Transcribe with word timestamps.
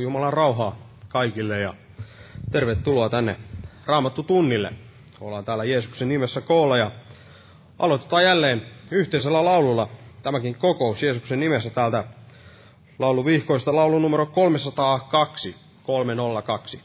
on 0.00 0.04
Jumalan 0.04 0.32
rauhaa 0.32 0.76
kaikille 1.08 1.60
ja 1.60 1.74
tervetuloa 2.50 3.08
tänne 3.08 3.36
Raamattu 3.86 4.22
tunnille. 4.22 4.72
Ollaan 5.20 5.44
täällä 5.44 5.64
Jeesuksen 5.64 6.08
nimessä 6.08 6.40
koolla 6.40 6.76
ja 6.76 6.90
aloitetaan 7.78 8.22
jälleen 8.24 8.66
yhteisellä 8.90 9.44
laululla 9.44 9.88
tämäkin 10.22 10.54
kokous 10.54 11.02
Jeesuksen 11.02 11.40
nimessä 11.40 11.70
täältä 11.70 12.04
lauluvihkoista 12.98 13.76
laulu 13.76 13.98
numero 13.98 14.26
302, 14.26 15.56
302. 15.82 16.80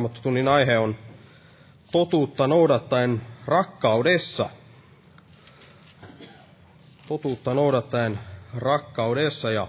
Raamattotunnin 0.00 0.48
aihe 0.48 0.78
on 0.78 0.96
totuutta 1.92 2.46
noudattaen 2.46 3.22
rakkaudessa. 3.46 4.50
Totuutta 7.08 7.54
noudattaen 7.54 8.18
rakkaudessa 8.56 9.50
ja, 9.50 9.68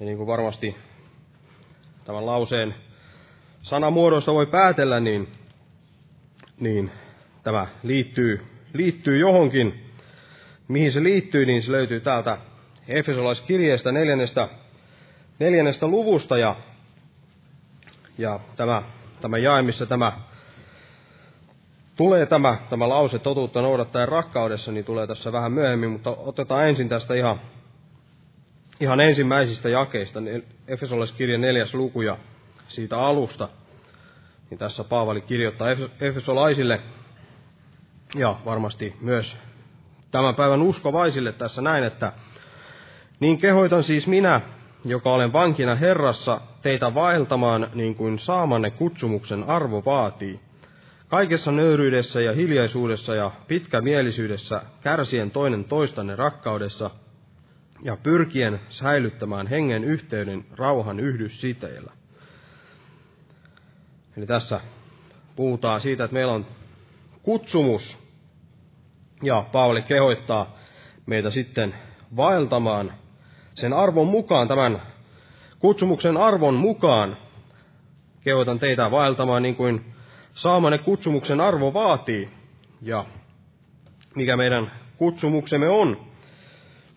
ja 0.00 0.06
niin 0.06 0.16
kuin 0.16 0.26
varmasti 0.26 0.76
tämän 2.04 2.26
lauseen 2.26 2.74
sanamuodosta 3.62 4.32
voi 4.32 4.46
päätellä, 4.46 5.00
niin, 5.00 5.28
niin 6.60 6.90
tämä 7.42 7.66
liittyy, 7.82 8.46
liittyy 8.72 9.18
johonkin. 9.18 9.90
Mihin 10.68 10.92
se 10.92 11.02
liittyy, 11.02 11.46
niin 11.46 11.62
se 11.62 11.72
löytyy 11.72 12.00
täältä 12.00 12.38
Efesolaiskirjeestä 12.88 13.92
neljännestä, 13.92 14.48
neljännestä 15.38 15.86
luvusta 15.86 16.38
ja 16.38 16.56
ja 18.18 18.40
tämä, 18.56 18.82
tämä 19.20 19.38
jae, 19.38 19.62
missä 19.62 19.86
tämä 19.86 20.12
tulee 21.96 22.26
tämä, 22.26 22.56
tämä 22.70 22.88
lause 22.88 23.18
totuutta 23.18 23.62
noudattaen 23.62 24.08
rakkaudessa, 24.08 24.72
niin 24.72 24.84
tulee 24.84 25.06
tässä 25.06 25.32
vähän 25.32 25.52
myöhemmin, 25.52 25.90
mutta 25.90 26.10
otetaan 26.10 26.68
ensin 26.68 26.88
tästä 26.88 27.14
ihan, 27.14 27.40
ihan 28.80 29.00
ensimmäisistä 29.00 29.68
jakeista, 29.68 30.20
niin 30.20 30.44
Efesolaiskirja 30.68 31.38
neljäs 31.38 31.74
luku 31.74 32.02
ja 32.02 32.16
siitä 32.68 32.98
alusta. 32.98 33.48
Niin 34.50 34.58
tässä 34.58 34.84
Paavali 34.84 35.20
kirjoittaa 35.20 35.68
Efesolaisille 36.00 36.80
ja 38.14 38.36
varmasti 38.44 38.96
myös 39.00 39.36
tämän 40.10 40.34
päivän 40.34 40.62
uskovaisille 40.62 41.32
tässä 41.32 41.62
näin, 41.62 41.84
että 41.84 42.12
niin 43.20 43.38
kehoitan 43.38 43.82
siis 43.82 44.06
minä, 44.06 44.40
joka 44.84 45.12
olen 45.12 45.32
vankina 45.32 45.74
Herrassa, 45.74 46.40
teitä 46.62 46.94
vaeltamaan 46.94 47.70
niin 47.74 47.94
kuin 47.94 48.18
saamanne 48.18 48.70
kutsumuksen 48.70 49.44
arvo 49.44 49.82
vaatii. 49.84 50.40
Kaikessa 51.08 51.52
nöyryydessä 51.52 52.20
ja 52.20 52.32
hiljaisuudessa 52.32 53.14
ja 53.14 53.30
pitkämielisyydessä, 53.48 54.62
kärsien 54.80 55.30
toinen 55.30 55.64
toistanne 55.64 56.16
rakkaudessa 56.16 56.90
ja 57.82 57.96
pyrkien 57.96 58.60
säilyttämään 58.68 59.46
hengen 59.46 59.84
yhteyden 59.84 60.44
rauhan 60.56 61.00
yhdyssiteillä. 61.00 61.92
Eli 64.16 64.26
tässä 64.26 64.60
puhutaan 65.36 65.80
siitä, 65.80 66.04
että 66.04 66.14
meillä 66.14 66.32
on 66.32 66.46
kutsumus, 67.22 67.98
ja 69.22 69.44
Paavali 69.52 69.82
kehoittaa 69.82 70.56
meitä 71.06 71.30
sitten 71.30 71.74
vaeltamaan 72.16 72.92
sen 73.54 73.72
arvon 73.72 74.06
mukaan, 74.06 74.48
tämän 74.48 74.82
kutsumuksen 75.60 76.16
arvon 76.16 76.54
mukaan, 76.54 77.16
kehotan 78.24 78.58
teitä 78.58 78.90
vaeltamaan 78.90 79.42
niin 79.42 79.56
kuin 79.56 79.84
saamanne 80.34 80.78
kutsumuksen 80.78 81.40
arvo 81.40 81.74
vaatii, 81.74 82.28
ja 82.82 83.04
mikä 84.14 84.36
meidän 84.36 84.70
kutsumuksemme 84.96 85.68
on. 85.68 85.96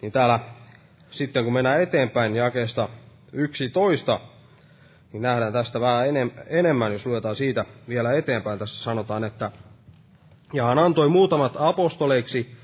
niin 0.01 0.12
täällä 0.12 0.39
sitten 1.10 1.43
kun 1.43 1.53
mennään 1.53 1.82
eteenpäin 1.82 2.36
jakeesta 2.36 2.89
11, 3.34 4.20
niin 5.13 5.22
nähdään 5.22 5.53
tästä 5.53 5.82
vähän 5.82 6.08
enemmän, 6.48 6.91
jos 6.91 7.05
luetaan 7.05 7.36
siitä 7.36 7.65
vielä 7.88 8.13
eteenpäin. 8.13 8.60
Tässä 8.60 8.84
sanotaan, 8.84 9.24
että 9.24 9.51
ja 10.53 10.65
hän 10.65 10.79
antoi 10.79 11.10
muutamat 11.10 11.53
apostoleiksi, 11.60 12.55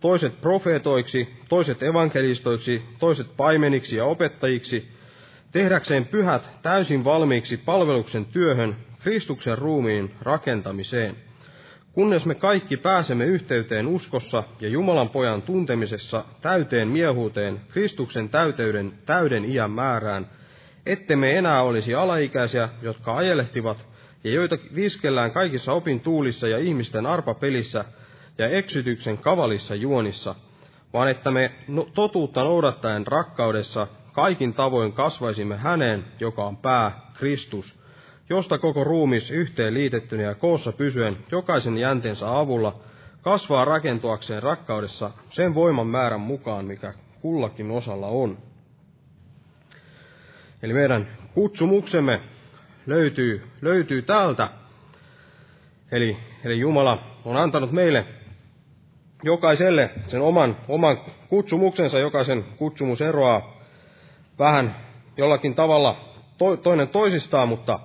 toiset 0.00 0.40
profeetoiksi, 0.40 1.28
toiset 1.48 1.82
evankelistoiksi, 1.82 2.82
toiset 2.98 3.36
paimeniksi 3.36 3.96
ja 3.96 4.04
opettajiksi, 4.04 4.88
tehdäkseen 5.52 6.06
pyhät 6.06 6.42
täysin 6.62 7.04
valmiiksi 7.04 7.56
palveluksen 7.56 8.24
työhön, 8.24 8.76
Kristuksen 8.98 9.58
ruumiin 9.58 10.14
rakentamiseen, 10.20 11.16
kunnes 11.92 12.26
me 12.26 12.34
kaikki 12.34 12.76
pääsemme 12.76 13.24
yhteyteen 13.24 13.86
uskossa 13.86 14.44
ja 14.60 14.68
Jumalan 14.68 15.08
pojan 15.08 15.42
tuntemisessa 15.42 16.24
täyteen 16.40 16.88
miehuuteen, 16.88 17.60
Kristuksen 17.68 18.28
täyteyden 18.28 18.92
täyden 19.06 19.44
iän 19.44 19.70
määrään, 19.70 20.26
ette 20.86 21.16
me 21.16 21.38
enää 21.38 21.62
olisi 21.62 21.94
alaikäisiä, 21.94 22.68
jotka 22.82 23.16
ajelehtivat 23.16 23.86
ja 24.24 24.30
joita 24.30 24.58
viskellään 24.74 25.30
kaikissa 25.30 25.72
opin 25.72 26.00
tuulissa 26.00 26.48
ja 26.48 26.58
ihmisten 26.58 27.06
arpapelissä 27.06 27.84
ja 28.38 28.48
eksytyksen 28.48 29.18
kavalissa 29.18 29.74
juonissa, 29.74 30.34
vaan 30.92 31.08
että 31.08 31.30
me 31.30 31.52
no, 31.68 31.88
totuutta 31.94 32.44
noudattaen 32.44 33.06
rakkaudessa 33.06 33.86
kaikin 34.12 34.54
tavoin 34.54 34.92
kasvaisimme 34.92 35.56
häneen, 35.56 36.04
joka 36.20 36.44
on 36.44 36.56
pää, 36.56 37.00
Kristus, 37.14 37.78
josta 38.30 38.58
koko 38.58 38.84
ruumis 38.84 39.30
yhteen 39.30 39.74
liitettynä 39.74 40.22
ja 40.22 40.34
koossa 40.34 40.72
pysyen 40.72 41.16
jokaisen 41.32 41.78
jäntensä 41.78 42.38
avulla 42.38 42.80
kasvaa 43.22 43.64
rakentuakseen 43.64 44.42
rakkaudessa 44.42 45.10
sen 45.28 45.54
voiman 45.54 45.86
määrän 45.86 46.20
mukaan, 46.20 46.64
mikä 46.64 46.94
kullakin 47.20 47.70
osalla 47.70 48.06
on. 48.06 48.38
Eli 50.62 50.72
meidän 50.72 51.06
kutsumuksemme 51.34 52.20
löytyy, 52.86 53.42
löytyy 53.62 54.02
täältä. 54.02 54.48
Eli, 55.92 56.16
eli 56.44 56.58
Jumala 56.58 56.98
on 57.24 57.36
antanut 57.36 57.72
meille 57.72 58.06
jokaiselle 59.22 59.90
sen 60.06 60.20
oman, 60.20 60.56
oman 60.68 60.98
kutsumuksensa, 61.28 61.98
jokaisen 61.98 62.44
kutsumus 62.56 63.02
eroaa 63.02 63.59
vähän 64.40 64.74
jollakin 65.16 65.54
tavalla 65.54 65.96
to, 66.38 66.56
toinen 66.56 66.88
toisistaan, 66.88 67.48
mutta 67.48 67.80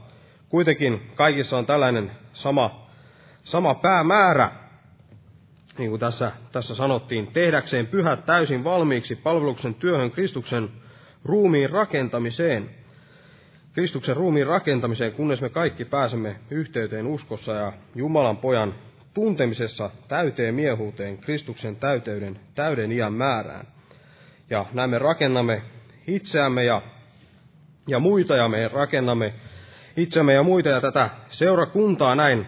kuitenkin 0.50 1.02
kaikissa 1.16 1.58
on 1.58 1.66
tällainen 1.66 2.12
sama, 2.32 2.88
sama 3.40 3.76
päämäärä, 3.76 4.52
niin 5.78 5.90
kuin 5.90 6.00
tässä, 6.00 6.32
tässä 6.52 6.76
sanottiin, 6.76 7.28
tehdäkseen 7.28 7.88
pyhät 7.88 8.26
täysin 8.26 8.64
valmiiksi 8.64 9.16
palveluksen 9.16 9.76
työhön 9.76 10.12
Kristuksen 10.12 10.70
ruumiin 11.24 11.70
rakentamiseen– 11.70 12.70
Kristuksen 13.76 14.16
ruumiin 14.16 14.48
rakentamiseen, 14.48 15.12
kunnes 15.12 15.42
me 15.42 15.50
kaikki 15.50 15.86
pääsemme 15.86 16.36
yhteyteen 16.50 17.08
uskossa 17.08 17.54
ja 17.54 17.74
Jumalan 17.96 18.38
pojan 18.38 18.74
tuntemisessa 19.14 19.90
täyteen 20.08 20.56
miehuuteen, 20.56 21.18
Kristuksen 21.18 21.76
täyteyden, 21.76 22.40
täyden 22.54 22.92
iän 22.92 23.14
määrään. 23.14 23.68
Ja 24.50 24.66
näin 24.74 24.90
me 24.90 25.00
rakennamme 25.00 25.62
itseämme 26.08 26.64
ja, 26.64 26.82
ja 27.88 28.00
muita, 28.00 28.36
ja 28.36 28.48
me 28.48 28.68
rakennamme 28.68 29.34
itseämme 29.98 30.34
ja 30.34 30.44
muita, 30.44 30.70
ja 30.70 30.82
tätä 30.82 31.10
seurakuntaa 31.30 32.16
näin, 32.16 32.48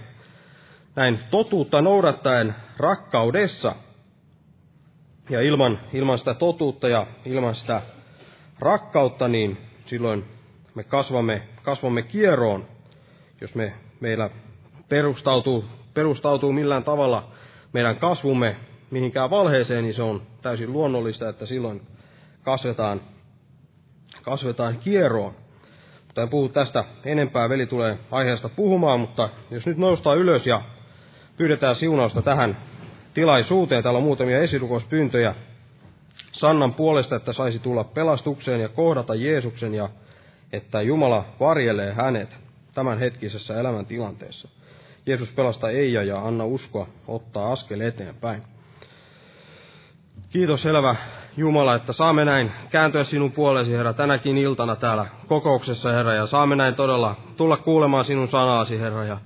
näin 0.95 1.19
totuutta 1.31 1.81
noudattaen 1.81 2.55
rakkaudessa. 2.77 3.75
Ja 5.29 5.41
ilman, 5.41 5.79
ilman 5.93 6.17
sitä 6.17 6.33
totuutta 6.33 6.89
ja 6.89 7.07
ilman 7.25 7.55
sitä 7.55 7.81
rakkautta, 8.59 9.27
niin 9.27 9.57
silloin 9.85 10.25
me 10.75 10.83
kasvamme, 10.83 11.41
kasvamme 11.63 12.01
kieroon, 12.01 12.67
jos 13.41 13.55
me, 13.55 13.73
meillä 13.99 14.29
perustautuu, 14.89 15.65
perustautuu 15.93 16.51
millään 16.51 16.83
tavalla 16.83 17.31
meidän 17.73 17.97
kasvumme 17.97 18.55
mihinkään 18.91 19.29
valheeseen, 19.29 19.83
niin 19.83 19.93
se 19.93 20.03
on 20.03 20.21
täysin 20.41 20.73
luonnollista, 20.73 21.29
että 21.29 21.45
silloin 21.45 21.81
kasvetaan, 22.43 23.01
kasvetaan 24.27 24.77
kieroon. 24.79 25.33
Mutta 26.07 26.21
en 26.21 26.29
puhu 26.29 26.49
tästä 26.49 26.83
enempää, 27.05 27.49
veli 27.49 27.65
tulee 27.65 27.97
aiheesta 28.11 28.49
puhumaan, 28.49 28.99
mutta 28.99 29.29
jos 29.51 29.67
nyt 29.67 29.77
noustaan 29.77 30.17
ylös 30.17 30.47
ja 30.47 30.61
pyydetään 31.37 31.75
siunausta 31.75 32.21
tähän 32.21 32.57
tilaisuuteen, 33.13 33.83
täällä 33.83 33.97
on 33.97 34.03
muutamia 34.03 34.39
esirukouspyyntöjä 34.39 35.35
Sannan 36.31 36.73
puolesta, 36.73 37.15
että 37.15 37.33
saisi 37.33 37.59
tulla 37.59 37.83
pelastukseen 37.83 38.61
ja 38.61 38.69
kohdata 38.69 39.15
Jeesuksen 39.15 39.73
ja 39.73 39.89
että 40.53 40.81
Jumala 40.81 41.25
varjelee 41.39 41.93
hänet 41.93 42.35
tämän 42.73 42.99
hetkisessä 42.99 43.59
elämäntilanteessa. 43.59 44.49
Jeesus 45.05 45.33
pelastaa 45.33 45.69
Eija 45.69 46.03
ja 46.03 46.27
anna 46.27 46.45
uskoa 46.45 46.87
ottaa 47.07 47.51
askel 47.51 47.81
eteenpäin. 47.81 48.43
Kiitos 50.29 50.65
elävä 50.65 50.95
Jumala, 51.38 51.76
että 51.76 51.93
saamme 51.93 52.26
näin 52.26 52.52
kääntyä 52.69 53.04
sinun 53.04 53.32
puolesi, 53.32 53.71
Herra, 53.71 53.93
tänäkin 53.93 54.38
iltana 54.38 54.76
täällä 54.76 55.06
kokouksessa, 55.28 55.91
Herra, 55.91 56.13
ja 56.13 56.26
saamme 56.26 56.56
näin 56.56 56.76
todella 56.76 57.15
tulla 57.38 57.58
kuulemaan 57.58 58.06
sinun 58.06 58.28
sanasi, 58.28 58.80
Herra, 58.80 59.06
ja 59.06 59.17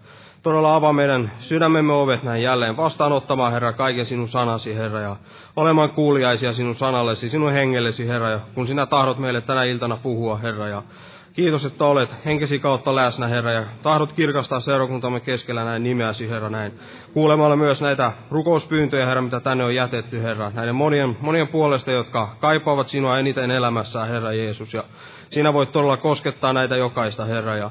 todella 0.43 0.76
avaa 0.76 0.93
meidän 0.93 1.32
sydämemme 1.39 1.93
ovet 1.93 2.24
näin 2.24 2.43
jälleen 2.43 2.78
vastaanottamaan, 2.78 3.52
Herra, 3.54 3.74
kaiken 3.74 4.06
sinun 4.06 4.28
sanasi, 4.28 4.76
Herra, 4.76 5.00
ja 5.00 5.15
olemaan 5.56 5.89
kuuliaisia 5.89 6.54
sinun 6.54 6.76
sanallesi, 6.76 7.30
sinun 7.30 7.52
hengellesi, 7.52 8.08
Herra, 8.08 8.30
ja 8.30 8.39
kun 8.56 8.67
sinä 8.67 8.86
tahdot 8.86 9.17
meille 9.17 9.41
tänä 9.41 9.63
iltana 9.63 9.97
puhua, 9.97 10.38
Herra, 10.38 10.67
ja 10.67 10.84
Kiitos, 11.33 11.65
että 11.65 11.85
olet 11.85 12.25
henkesi 12.25 12.59
kautta 12.59 12.95
läsnä, 12.95 13.27
Herra, 13.27 13.51
ja 13.51 13.63
tahdot 13.83 14.13
kirkastaa 14.13 14.59
seurakuntamme 14.59 15.19
keskellä 15.19 15.63
näin 15.63 15.83
nimeäsi, 15.83 16.29
Herra, 16.29 16.49
näin. 16.49 16.71
Kuulemalla 17.13 17.55
myös 17.55 17.81
näitä 17.81 18.11
rukouspyyntöjä, 18.31 19.05
Herra, 19.05 19.21
mitä 19.21 19.39
tänne 19.39 19.63
on 19.63 19.75
jätetty, 19.75 20.21
Herra, 20.21 20.51
näiden 20.55 20.75
monien, 20.75 21.17
monien 21.21 21.47
puolesta, 21.47 21.91
jotka 21.91 22.35
kaipaavat 22.39 22.87
sinua 22.87 23.19
eniten 23.19 23.51
elämässään, 23.51 24.07
Herra 24.07 24.33
Jeesus, 24.33 24.73
ja 24.73 24.83
sinä 25.29 25.53
voit 25.53 25.71
todella 25.71 25.97
koskettaa 25.97 26.53
näitä 26.53 26.75
jokaista, 26.75 27.25
Herra, 27.25 27.55
ja 27.55 27.69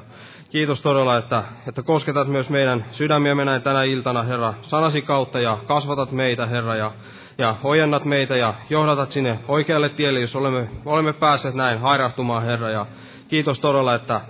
kiitos 0.49 0.81
todella, 0.81 1.17
että, 1.17 1.43
että 1.67 1.83
kosketat 1.83 2.27
myös 2.27 2.49
meidän 2.49 2.85
sydämiämme 2.91 3.45
näin 3.45 3.61
tänä 3.61 3.83
iltana, 3.83 4.23
Herra, 4.23 4.53
sanasi 4.61 5.01
kautta, 5.01 5.39
ja 5.39 5.57
kasvatat 5.67 6.11
meitä, 6.11 6.45
Herra, 6.45 6.75
ja 6.75 6.91
ja 7.37 7.55
ojennat 7.63 8.05
meitä 8.05 8.37
ja 8.37 8.53
johdatat 8.69 9.11
sinne 9.11 9.39
oikealle 9.47 9.89
tielle, 9.89 10.19
jos 10.19 10.35
olemme, 10.35 10.67
olemme 10.85 11.13
päässeet 11.13 11.55
näin 11.55 11.79
hairahtumaan, 11.79 12.43
Herra, 12.43 12.69
ja 12.69 12.85
Kiitos 13.31 13.59
todella, 13.59 13.95
että, 13.95 14.21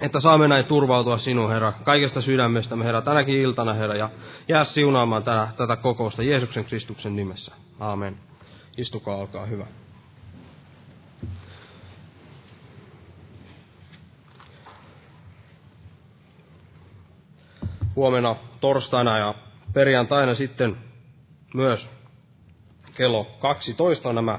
että 0.00 0.20
saamme 0.20 0.48
näin 0.48 0.64
turvautua 0.64 1.16
sinun, 1.16 1.50
Herra, 1.50 1.72
kaikesta 1.84 2.20
sydämestämme, 2.20 2.84
Herra, 2.84 3.02
tänäkin 3.02 3.40
iltana, 3.40 3.74
Herra, 3.74 3.96
ja 3.96 4.10
jää 4.48 4.64
siunaamaan 4.64 5.22
tätä, 5.22 5.48
tätä 5.56 5.76
kokousta 5.76 6.22
Jeesuksen 6.22 6.64
Kristuksen 6.64 7.16
nimessä. 7.16 7.54
Aamen. 7.80 8.16
Istukaa, 8.76 9.16
olkaa 9.16 9.46
hyvä. 9.46 9.66
Huomenna 17.96 18.36
torstaina 18.60 19.18
ja 19.18 19.34
perjantaina 19.72 20.34
sitten 20.34 20.76
myös 21.54 21.90
kello 22.96 23.26
12 23.38 24.08
on 24.08 24.14
nämä 24.14 24.38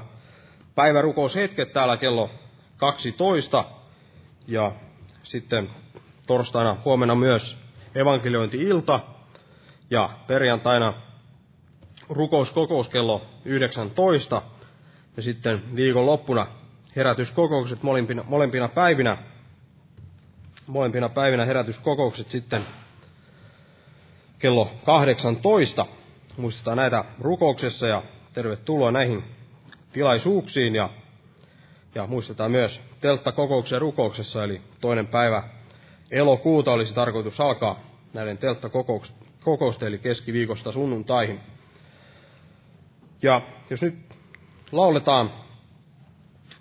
päivärukoushetket 0.74 1.72
täällä 1.72 1.96
kello 1.96 2.30
12 2.76 3.79
ja 4.46 4.72
sitten 5.22 5.70
torstaina 6.26 6.76
huomenna 6.84 7.14
myös 7.14 7.58
evankeliointi-ilta 7.94 9.00
ja 9.90 10.10
perjantaina 10.26 10.94
rukouskokous 12.08 12.88
kello 12.88 13.22
19 13.44 14.42
ja 15.16 15.22
sitten 15.22 15.76
viikon 15.76 16.06
loppuna 16.06 16.46
herätyskokoukset 16.96 17.82
molempina, 17.82 18.22
molempina 18.26 18.68
päivinä. 18.68 19.18
Molempina 20.66 21.08
päivinä 21.08 21.44
herätyskokoukset 21.44 22.30
sitten 22.30 22.62
kello 24.38 24.70
18. 24.84 25.86
Muistetaan 26.36 26.76
näitä 26.76 27.04
rukouksessa 27.20 27.86
ja 27.86 28.02
tervetuloa 28.32 28.90
näihin 28.90 29.24
tilaisuuksiin 29.92 30.74
ja 30.74 30.90
ja 31.94 32.06
muistetaan 32.06 32.50
myös 32.50 32.80
telttakokouksen 33.00 33.80
rukouksessa, 33.80 34.44
eli 34.44 34.60
toinen 34.80 35.06
päivä 35.06 35.42
elokuuta 36.10 36.72
olisi 36.72 36.94
tarkoitus 36.94 37.40
alkaa 37.40 37.80
näiden 38.14 38.38
telttakokousten, 38.38 39.88
eli 39.88 39.98
keskiviikosta 39.98 40.72
sunnuntaihin. 40.72 41.40
Ja 43.22 43.40
jos 43.70 43.82
nyt 43.82 43.94
lauletaan 44.72 45.32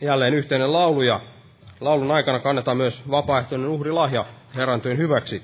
jälleen 0.02 0.34
yhteinen 0.34 0.74
laulu, 0.74 1.02
ja 1.02 1.22
laulun 1.80 2.12
aikana 2.12 2.40
kannetaan 2.40 2.78
myös 2.78 3.10
vapaaehtoinen 3.12 3.70
uhrilahja 3.70 4.26
Herran 4.56 4.82
hyväksi. 4.98 5.44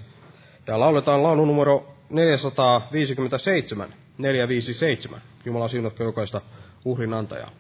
Ja 0.67 0.80
lauletaan 0.80 1.24
laulu 1.24 1.45
numero 1.45 1.95
457, 2.10 3.93
457. 4.17 5.21
Jumala 5.45 5.67
siunatko 5.67 6.04
jokaista 6.04 6.41
uhrin 6.86 7.13
antajaa. 7.13 7.52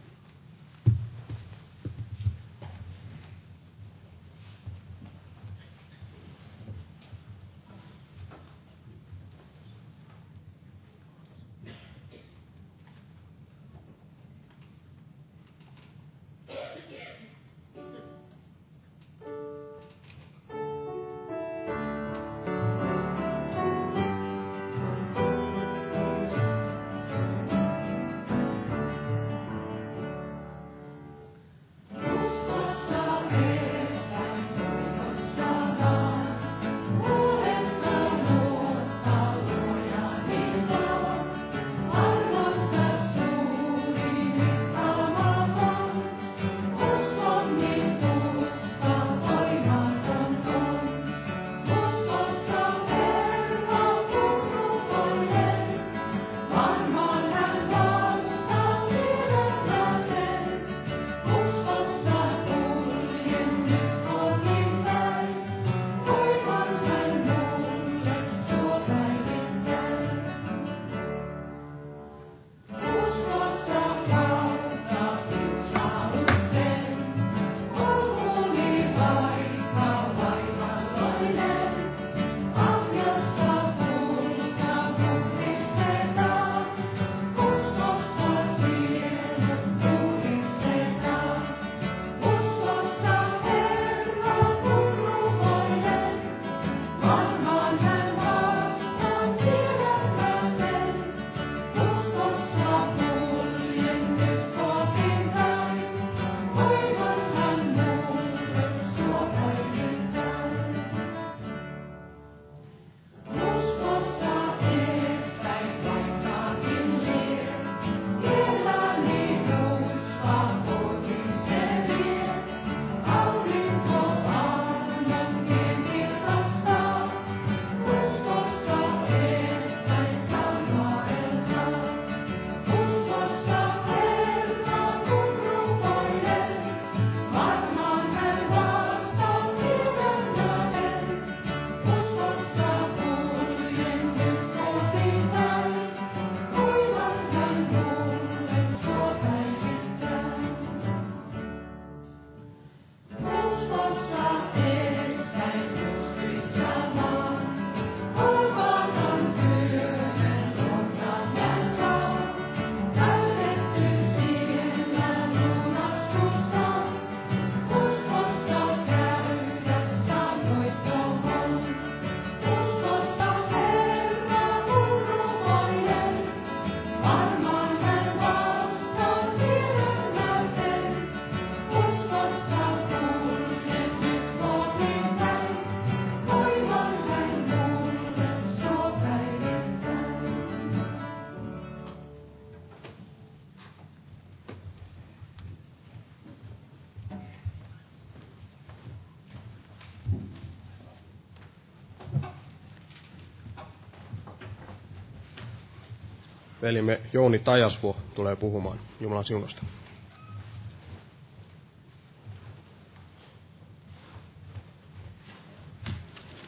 Velimme 206.65 207.01
Jouni 207.13 207.39
Tajasvo 207.39 207.97
tulee 208.15 208.35
puhumaan 208.35 208.79
Jumalan 208.99 209.25
siunosta. 209.25 209.65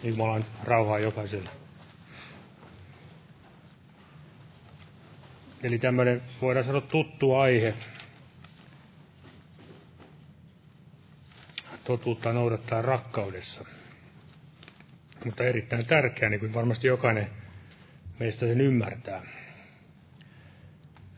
Jumalan 0.03 0.45
rauhaa 0.63 0.99
jokaiselle. 0.99 1.49
Eli 5.63 5.79
tämmöinen, 5.79 6.21
voidaan 6.41 6.65
sanoa 6.65 6.81
tuttu 6.81 7.35
aihe. 7.35 7.73
Totuutta 11.83 12.33
noudattaa 12.33 12.81
rakkaudessa. 12.81 13.65
Mutta 15.25 15.43
erittäin 15.43 15.85
tärkeä, 15.85 16.29
niin 16.29 16.39
kuin 16.39 16.53
varmasti 16.53 16.87
jokainen 16.87 17.29
meistä 18.19 18.39
sen 18.39 18.61
ymmärtää. 18.61 19.21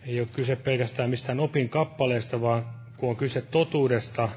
Ei 0.07 0.19
ole 0.19 0.27
kyse 0.33 0.55
pelkästään 0.55 1.09
mistään 1.09 1.39
opin 1.39 1.69
kappaleesta, 1.69 2.41
vaan 2.41 2.65
kun 2.97 3.09
on 3.09 3.15
kyse 3.15 3.41
totuudesta 3.41 4.29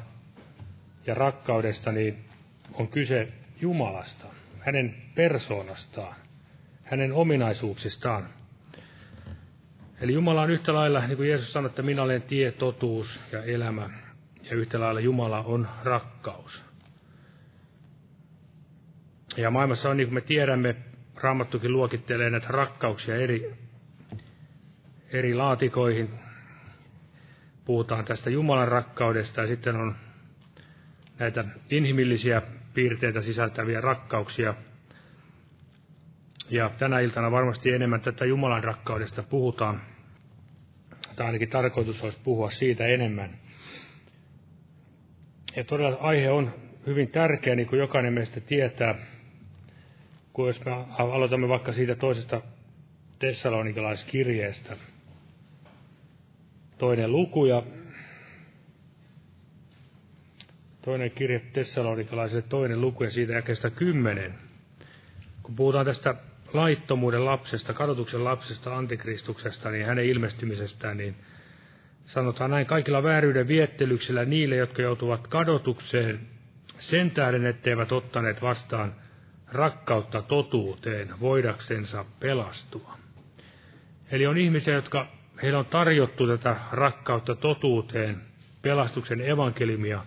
ja 1.07 1.15
rakkaudesta, 1.15 1.93
niin 1.93 2.25
on 2.73 2.89
kyse 2.89 3.29
Jumalasta, 3.61 4.27
hänen 4.59 4.95
persoonastaan, 5.15 6.15
hänen 6.85 7.13
ominaisuuksistaan. 7.13 8.29
Eli 10.01 10.13
Jumala 10.13 10.43
on 10.43 10.51
yhtä 10.51 10.75
lailla, 10.75 11.07
niin 11.07 11.17
kuin 11.17 11.29
Jeesus 11.29 11.53
sanoi, 11.53 11.69
että 11.69 11.83
minä 11.83 12.03
olen 12.03 12.23
tie, 12.23 12.53
totuus 12.53 13.21
ja 13.33 13.45
elämä. 13.45 13.91
Ja 14.43 14.57
yhtä 14.57 14.81
lailla 14.81 15.01
Jumala 15.01 15.43
on 15.43 15.69
rakkaus. 15.83 16.65
Ja 19.37 19.51
maailmassa 19.51 19.91
on, 19.91 19.97
niin 19.97 20.07
kuin 20.07 20.15
me 20.15 20.21
tiedämme, 20.21 20.77
Raamattukin 21.17 21.73
luokittelee 21.73 22.31
näitä 22.31 22.49
rakkauksia 22.49 23.17
eri, 23.17 23.55
eri 25.13 25.35
laatikoihin. 25.35 26.11
Puhutaan 27.65 28.05
tästä 28.05 28.31
Jumalan 28.31 28.69
rakkaudesta 28.69 29.41
ja 29.41 29.47
sitten 29.47 29.77
on 29.77 29.95
näitä 31.19 31.45
inhimillisiä 31.71 32.43
piirteitä 32.75 33.21
sisältäviä 33.21 33.81
rakkauksia. 33.81 34.55
Ja 36.51 36.71
tänä 36.79 37.01
iltana 37.01 37.31
varmasti 37.31 37.71
enemmän 37.71 38.01
tätä 38.01 38.25
Jumalan 38.25 38.65
rakkaudesta 38.65 39.23
puhutaan. 39.23 39.81
Tai 41.17 41.27
ainakin 41.27 41.49
tarkoitus 41.49 42.03
olisi 42.03 42.19
puhua 42.25 42.51
siitä 42.51 42.87
enemmän. 42.87 43.39
Ja 45.57 45.65
todella 45.65 45.99
aihe 46.01 46.31
on 46.31 46.55
hyvin 46.87 47.09
tärkeä, 47.09 47.55
niin 47.55 47.69
kuin 47.69 47.79
jokainen 47.79 48.13
meistä 48.13 48.41
tietää. 48.41 48.95
Kun 50.33 50.47
jos 50.47 50.65
me 50.65 50.73
aloitamme 50.99 51.49
vaikka 51.49 51.73
siitä 51.73 51.95
toisesta 51.95 52.43
tessalonikalaiskirjeestä, 53.19 54.77
toinen 56.83 57.13
luku 57.13 57.45
ja 57.47 57.63
toinen 60.85 61.11
kirje 61.11 61.43
tessalonikalaisille 61.53 62.43
toinen 62.43 62.81
luku 62.81 63.05
ja 63.05 63.11
siitä 63.11 63.33
jakeesta 63.33 63.71
kymmenen. 63.71 64.35
Kun 65.43 65.57
puhutaan 65.57 65.87
tästä 65.87 66.15
laittomuuden 66.53 67.25
lapsesta, 67.25 67.73
kadotuksen 67.75 68.25
lapsesta, 68.25 68.77
antikristuksesta, 68.77 69.71
niin 69.71 69.87
hänen 69.87 70.05
ilmestymisestään, 70.05 70.97
niin 70.97 71.15
sanotaan 72.05 72.51
näin 72.51 72.67
kaikilla 72.67 73.03
vääryyden 73.03 73.49
viettelyksillä 73.49 74.25
niille, 74.25 74.57
jotka 74.57 74.83
joutuvat 74.83 75.27
kadotukseen 75.27 76.21
sen 76.79 77.11
tähden, 77.11 77.47
etteivät 77.47 77.93
ottaneet 77.93 78.43
vastaan 78.43 78.95
rakkautta 79.53 80.23
totuuteen 80.23 81.21
voidaksensa 81.21 82.05
pelastua. 82.21 82.99
Eli 84.11 84.27
on 84.27 84.39
ihmisiä, 84.39 84.75
jotka 84.75 85.22
heillä 85.43 85.59
on 85.59 85.67
tarjottu 85.67 86.27
tätä 86.27 86.57
rakkautta 86.73 87.35
totuuteen, 87.35 88.23
pelastuksen 88.63 89.21
evankeliumia, 89.21 90.05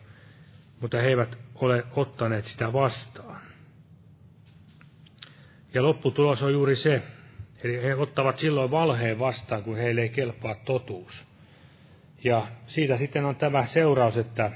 mutta 0.82 0.98
he 0.98 1.08
eivät 1.08 1.38
ole 1.56 1.84
ottaneet 1.91 2.45
sitä 2.45 2.74
vastaan. 2.74 3.41
Ja 5.74 5.84
lopputulos 5.84 6.43
on 6.43 6.54
juuri 6.54 6.76
se, 6.76 7.02
eli 7.63 7.84
he 7.84 7.95
ottavat 7.95 8.38
silloin 8.38 8.71
valheen 8.71 9.19
vastaan, 9.19 9.63
kun 9.63 9.78
heille 9.78 10.02
ei 10.02 10.10
kelpaa 10.10 10.56
totuus. 10.56 11.26
Ja 12.24 12.48
siitä 12.65 12.98
sitten 12.98 13.26
on 13.26 13.36
tämä 13.36 13.65
seuraus, 13.65 14.17
että 14.17 14.52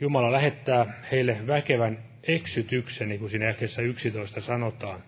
Jumala 0.00 0.32
lähettää 0.32 1.02
heille 1.12 1.46
väkevän 1.46 1.98
eksytyksen, 2.22 3.08
niin 3.08 3.20
kuin 3.20 3.30
siinä 3.30 3.46
jakeessa 3.46 3.82
11 3.82 4.40
sanotaan. 4.40 5.02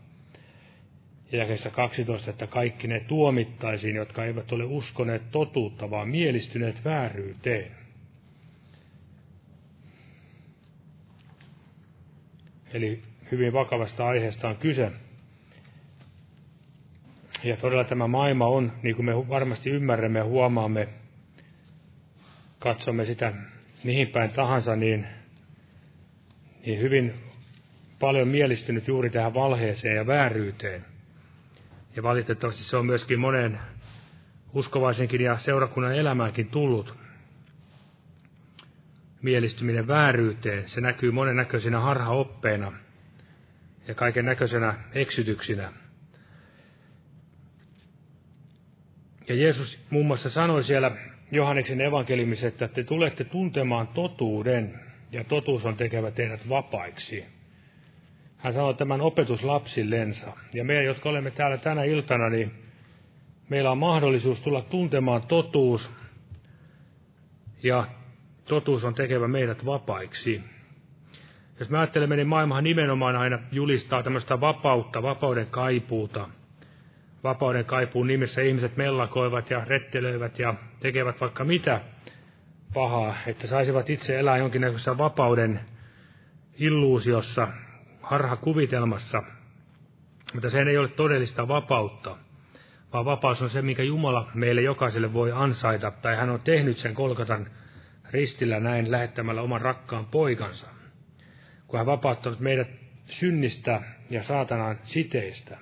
Ja 1.33 1.39
jakeessa 1.39 1.71
12, 1.71 2.31
että 2.31 2.47
kaikki 2.47 2.89
ne 2.89 3.01
tuomittaisiin, 3.01 3.97
jotka 3.97 4.25
eivät 4.25 4.53
ole 4.53 4.65
uskoneet 4.65 5.23
totuutta, 5.31 5.91
vaan 5.91 6.09
mielistyneet 6.09 6.85
vääryyteen. 6.85 7.71
Eli 12.75 13.03
hyvin 13.31 13.53
vakavasta 13.53 14.07
aiheesta 14.07 14.49
on 14.49 14.57
kyse. 14.57 14.93
Ja 17.45 17.57
todella 17.57 17.85
tämä 17.85 18.07
maailma 18.07 18.47
on, 18.47 18.73
niin 18.83 18.97
kuin 18.97 19.07
me 19.07 19.29
varmasti 19.29 19.71
ymmärrämme 19.71 20.19
ja 20.19 20.25
huomaamme, 20.25 20.89
katsomme 22.59 23.05
sitä 23.05 23.33
mihin 23.85 24.09
päin 24.09 24.31
tahansa, 24.31 24.77
niin, 24.77 25.07
niin 26.67 26.81
hyvin 26.81 27.15
paljon 28.01 28.29
mielistynyt 28.29 28.89
juuri 28.89 29.11
tähän 29.11 29.35
valheeseen 29.35 29.97
ja 29.97 30.07
vääryyteen. 30.07 30.96
Ja 31.97 32.03
valitettavasti 32.03 32.65
se 32.65 32.77
on 32.77 32.87
myöskin 32.87 33.21
monen 33.21 33.59
uskovaisenkin 34.53 35.21
ja 35.21 35.39
seurakunnan 35.39 35.95
elämäänkin 35.95 36.49
tullut 36.49 36.95
mielistyminen 39.23 39.87
vääryyteen. 39.87 40.69
Se 40.69 40.81
näkyy 40.81 41.11
monennäköisinä 41.11 41.81
harhaoppeina 41.81 42.73
ja 43.89 43.95
kaiken 43.95 44.25
näköisenä 44.25 44.75
eksytyksinä. 44.95 45.73
Ja 49.29 49.35
Jeesus 49.35 49.79
muun 49.91 50.07
muassa 50.07 50.31
sanoi 50.31 50.65
siellä 50.65 50.97
Johanneksen 51.31 51.81
evankeliumissa, 51.81 52.47
että 52.47 52.69
te 52.69 52.85
tulette 52.85 53.25
tuntemaan 53.25 53.89
totuuden, 53.89 54.81
ja 55.13 55.25
totuus 55.25 55.65
on 55.65 55.77
tekevä 55.77 56.11
teidät 56.11 56.49
vapaiksi. 56.49 57.36
Hän 58.39 58.53
sanoi 58.53 58.75
tämän 58.75 59.01
opetuslapsillensa. 59.01 60.33
Ja 60.55 60.65
me, 60.65 60.83
jotka 60.83 61.09
olemme 61.09 61.31
täällä 61.31 61.57
tänä 61.57 61.85
iltana, 61.85 62.29
niin 62.29 62.55
meillä 63.49 63.71
on 63.71 63.79
mahdollisuus 63.79 64.41
tulla 64.41 64.63
tuntemaan 64.63 65.23
totuus, 65.23 65.91
ja 67.63 67.87
totuus 68.45 68.85
on 68.85 68.95
tekevä 68.95 69.29
meidät 69.29 69.67
vapaiksi. 69.67 70.43
Jos 71.59 71.71
me 71.71 71.79
ajattelemme, 71.79 72.17
niin 72.17 72.29
maailmahan 72.29 72.65
nimenomaan 72.65 73.17
aina 73.17 73.39
julistaa 73.53 74.03
tämmöistä 74.03 74.41
vapautta, 74.41 75.03
vapauden 75.03 75.47
kaipuuta. 75.47 76.29
Vapauden 77.25 77.65
kaipuun 77.65 78.07
nimessä 78.07 78.43
ihmiset 78.43 78.77
mellakoivat 78.77 79.51
ja 79.51 79.65
rettelöivät 79.65 80.39
ja 80.39 80.55
tekevät 80.81 81.21
vaikka 81.21 81.45
mitä 81.45 81.81
pahaa, 82.75 83.15
että 83.27 83.47
saisivat 83.47 83.91
itse 83.91 84.19
elää 84.19 84.37
jonkinnäköisessä 84.37 84.99
vapauden 84.99 85.61
illuusiossa, 86.59 87.49
harhakuvitelmassa. 88.07 89.23
Mutta 90.35 90.51
se 90.51 90.63
ei 90.63 90.79
ole 90.79 90.89
todellista 90.89 91.49
vapautta, 91.49 92.17
vaan 92.93 93.05
vapaus 93.05 93.43
on 93.43 93.51
se, 93.51 93.63
mikä 93.63 93.83
Jumala 93.83 94.31
meille 94.35 94.63
jokaiselle 94.63 95.13
voi 95.13 95.33
ansaita, 95.33 95.91
tai 95.91 96.17
hän 96.17 96.31
on 96.31 96.41
tehnyt 96.41 96.77
sen 96.77 96.95
kolkatan 96.95 97.51
ristillä 98.11 98.61
näin 98.61 98.91
lähettämällä 98.91 99.43
oman 99.43 99.61
rakkaan 99.61 100.07
poikansa, 100.07 100.67
kun 101.67 101.79
hän 101.79 101.87
vapauttanut 101.87 102.41
meidät 102.41 102.69
synnistä 103.07 103.83
ja 104.11 104.23
saatanan 104.23 104.79
siteistä. 104.83 105.59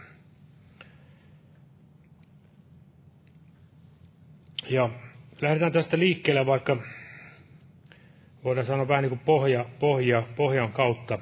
Ja 4.71 4.91
lähdetään 5.41 5.73
tästä 5.73 5.99
liikkeelle 5.99 6.47
vaikka, 6.47 6.77
voidaan 8.45 8.67
sanoa 8.67 8.89
vähän 8.89 9.03
niin 9.03 9.11
kuin 9.11 9.23
pohja, 9.25 9.65
pohja, 9.79 10.23
pohjan 10.37 10.73
kautta. 10.73 11.19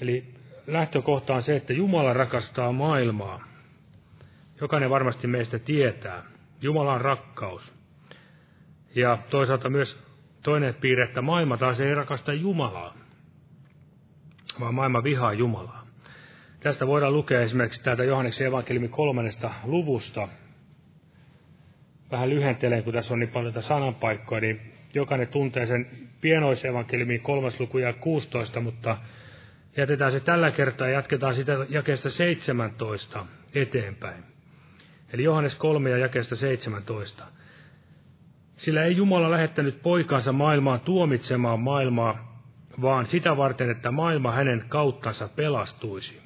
Eli 0.00 0.34
lähtökohta 0.66 1.34
on 1.34 1.42
se, 1.42 1.56
että 1.56 1.72
Jumala 1.72 2.12
rakastaa 2.12 2.72
maailmaa. 2.72 3.44
Jokainen 4.60 4.90
varmasti 4.90 5.26
meistä 5.26 5.58
tietää. 5.58 6.22
Jumala 6.62 6.92
on 6.92 7.00
rakkaus. 7.00 7.74
Ja 8.94 9.18
toisaalta 9.30 9.70
myös 9.70 10.06
toinen 10.42 10.74
piirre, 10.74 11.04
että 11.04 11.22
maailma 11.22 11.56
taas 11.56 11.80
ei 11.80 11.94
rakasta 11.94 12.32
Jumalaa, 12.32 12.94
vaan 14.60 14.74
maailma 14.74 15.02
vihaa 15.02 15.32
Jumalaa. 15.32 15.86
Tästä 16.60 16.86
voidaan 16.86 17.12
lukea 17.12 17.40
esimerkiksi 17.40 17.82
täältä 17.82 18.04
Johanneksen 18.04 18.46
evankeliumin 18.46 18.90
kolmannesta 18.90 19.50
luvusta. 19.64 20.28
Vähän 22.10 22.30
lyhentelen, 22.30 22.84
kun 22.84 22.92
tässä 22.92 23.14
on 23.14 23.20
niin 23.20 23.28
paljon 23.28 23.62
sananpaikkoja, 23.62 24.40
niin 24.40 24.72
jokainen 24.94 25.28
tuntee 25.28 25.66
sen 25.66 25.90
pienoisevankeliumin 26.20 27.20
kolmas 27.20 27.60
luku 27.60 27.78
ja 27.78 27.92
16, 27.92 28.60
mutta 28.60 28.96
jätetään 29.76 30.12
se 30.12 30.20
tällä 30.20 30.50
kertaa 30.50 30.88
ja 30.88 30.92
jatketaan 30.94 31.34
sitä 31.34 31.66
jakeesta 31.68 32.10
17 32.10 33.26
eteenpäin. 33.54 34.24
Eli 35.12 35.22
Johannes 35.22 35.54
3 35.54 35.90
ja 35.90 35.98
jakeesta 35.98 36.36
17. 36.36 37.24
Sillä 38.54 38.84
ei 38.84 38.96
Jumala 38.96 39.30
lähettänyt 39.30 39.82
poikansa 39.82 40.32
maailmaan 40.32 40.80
tuomitsemaan 40.80 41.60
maailmaa, 41.60 42.42
vaan 42.82 43.06
sitä 43.06 43.36
varten, 43.36 43.70
että 43.70 43.90
maailma 43.90 44.32
hänen 44.32 44.64
kauttansa 44.68 45.28
pelastuisi. 45.28 46.20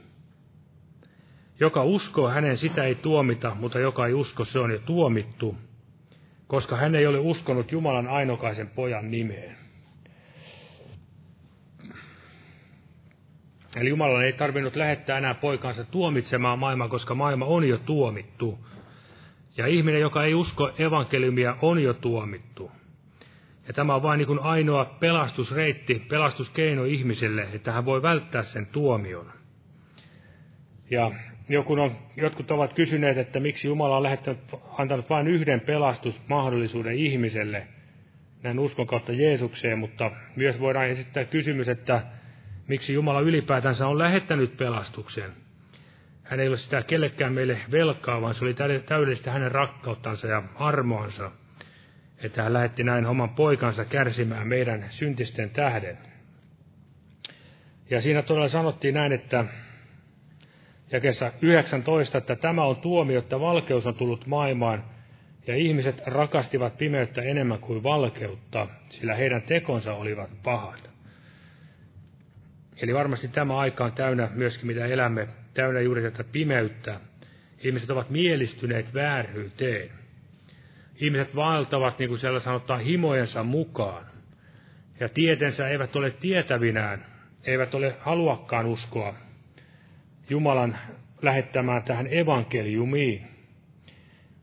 Joka 1.60 1.84
uskoo 1.84 2.28
hänen, 2.28 2.56
sitä 2.56 2.84
ei 2.84 2.94
tuomita, 2.94 3.54
mutta 3.54 3.78
joka 3.78 4.06
ei 4.06 4.14
usko, 4.14 4.44
se 4.44 4.58
on 4.58 4.70
jo 4.70 4.78
tuomittu, 4.78 5.56
koska 6.46 6.76
hän 6.76 6.94
ei 6.94 7.06
ole 7.06 7.18
uskonut 7.18 7.72
Jumalan 7.72 8.08
ainokaisen 8.08 8.68
pojan 8.68 9.10
nimeen. 9.10 9.59
Eli 13.76 13.88
Jumalan 13.88 14.24
ei 14.24 14.33
tarvinnut 14.33 14.76
lähettää 14.76 15.18
enää 15.18 15.35
poikansa 15.35 15.85
tuomitsemaan 15.85 16.59
maailmaa, 16.59 16.88
koska 16.88 17.14
maailma 17.14 17.44
on 17.44 17.68
jo 17.68 17.78
tuomittu. 17.78 18.59
Ja 19.56 19.66
ihminen, 19.66 20.00
joka 20.00 20.24
ei 20.24 20.35
usko 20.35 20.70
evankeliumia, 20.78 21.56
on 21.62 21.83
jo 21.83 21.94
tuomittu. 21.94 22.70
Ja 23.68 23.74
tämä 23.74 23.94
on 23.94 24.02
vain 24.02 24.18
niin 24.18 24.26
kuin 24.26 24.38
ainoa 24.38 24.85
pelastusreitti, 24.85 26.06
pelastuskeino 26.09 26.85
ihmiselle, 26.85 27.48
että 27.52 27.72
hän 27.72 27.85
voi 27.85 28.02
välttää 28.02 28.42
sen 28.42 28.66
tuomion. 28.66 29.33
Ja 30.90 31.11
joku 31.48 31.72
on, 31.72 31.96
jotkut 32.16 32.50
ovat 32.50 32.72
kysyneet, 32.72 33.18
että 33.18 33.40
miksi 33.40 33.68
Jumala 33.68 33.96
on 33.96 34.02
lähettänyt, 34.02 34.40
antanut 34.78 35.11
vain 35.11 35.26
yhden 35.28 35.61
pelastusmahdollisuuden 35.61 36.94
ihmiselle, 36.96 37.66
näin 38.42 38.59
uskon 38.59 38.87
kautta 38.87 39.12
Jeesukseen, 39.12 39.78
mutta 39.78 40.11
myös 40.37 40.61
voidaan 40.61 40.87
esittää 40.87 41.24
kysymys, 41.24 41.68
että 41.68 42.02
miksi 42.70 42.94
Jumala 42.94 43.20
ylipäätänsä 43.20 43.87
on 43.87 43.98
lähettänyt 43.98 44.56
pelastuksen. 44.56 45.33
Hän 46.22 46.40
ei 46.40 46.48
ole 46.48 46.56
sitä 46.56 46.83
kellekään 46.83 47.33
meille 47.33 47.61
velkaa, 47.70 48.20
vaan 48.20 48.35
se 48.35 48.44
oli 48.44 48.54
täydellistä 48.87 49.30
hänen 49.30 49.52
rakkauttansa 49.52 50.26
ja 50.26 50.42
armoansa, 50.54 51.30
että 52.18 52.42
hän 52.42 52.52
lähetti 52.52 52.85
näin 52.85 53.06
oman 53.06 53.28
poikansa 53.28 53.85
kärsimään 53.85 54.48
meidän 54.48 54.87
syntisten 54.90 55.50
tähden. 55.50 55.98
Ja 57.90 58.00
siinä 58.00 58.22
todella 58.22 58.48
sanottiin 58.48 58.94
näin, 58.94 59.12
että 59.12 59.44
kesä 61.02 61.33
19, 61.42 62.18
että 62.18 62.37
tämä 62.37 62.64
on 62.64 62.76
tuomio, 62.76 63.18
että 63.18 63.40
valkeus 63.40 63.87
on 63.87 63.94
tullut 63.94 64.26
maailmaan, 64.26 64.85
ja 65.46 65.56
ihmiset 65.56 66.02
rakastivat 66.06 66.78
pimeyttä 66.78 67.22
enemmän 67.22 67.59
kuin 67.59 67.83
valkeutta, 67.83 68.68
sillä 68.88 69.14
heidän 69.14 69.42
tekonsa 69.42 69.92
olivat 69.92 70.30
pahat. 70.42 70.89
Eli 72.82 72.94
varmasti 72.94 73.28
tämä 73.28 73.58
aika 73.58 73.84
on 73.84 73.92
täynnä 73.92 74.28
myöskin, 74.34 74.66
mitä 74.66 74.86
elämme, 74.86 75.28
täynnä 75.54 75.80
juuri 75.80 76.02
tätä 76.02 76.24
pimeyttä. 76.24 77.00
Ihmiset 77.58 77.90
ovat 77.90 78.10
mielistyneet 78.10 78.94
vääryyteen. 78.94 79.90
Ihmiset 80.96 81.36
vaeltavat, 81.36 81.98
niin 81.98 82.08
kuin 82.08 82.18
siellä 82.18 82.40
sanotaan, 82.40 82.80
himojensa 82.80 83.42
mukaan. 83.42 84.06
Ja 85.00 85.08
tietensä 85.08 85.68
eivät 85.68 85.96
ole 85.96 86.10
tietävinään, 86.10 87.06
eivät 87.44 87.74
ole 87.74 87.96
haluakkaan 88.00 88.66
uskoa 88.66 89.14
Jumalan 90.30 90.78
lähettämään 91.22 91.82
tähän 91.82 92.06
evankeliumiin. 92.10 93.26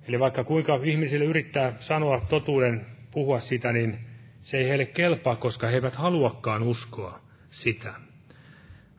Eli 0.07 0.19
vaikka 0.19 0.43
kuinka 0.43 0.79
ihmisille 0.83 1.25
yrittää 1.25 1.73
sanoa 1.79 2.21
totuuden, 2.29 2.85
puhua 3.11 3.39
sitä, 3.39 3.71
niin 3.71 3.99
se 4.41 4.57
ei 4.57 4.69
heille 4.69 4.85
kelpaa, 4.85 5.35
koska 5.35 5.67
he 5.67 5.73
eivät 5.73 5.95
haluakaan 5.95 6.63
uskoa 6.63 7.19
sitä. 7.47 8.06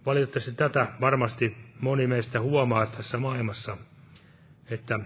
Valitettavasti 0.09 0.53
tätä 0.53 0.87
varmasti 1.01 1.57
moni 1.81 2.07
meistä 2.07 2.41
huomaa 2.41 2.87
tässä 2.87 3.19
maailmassa, 3.19 3.77
että 4.71 5.01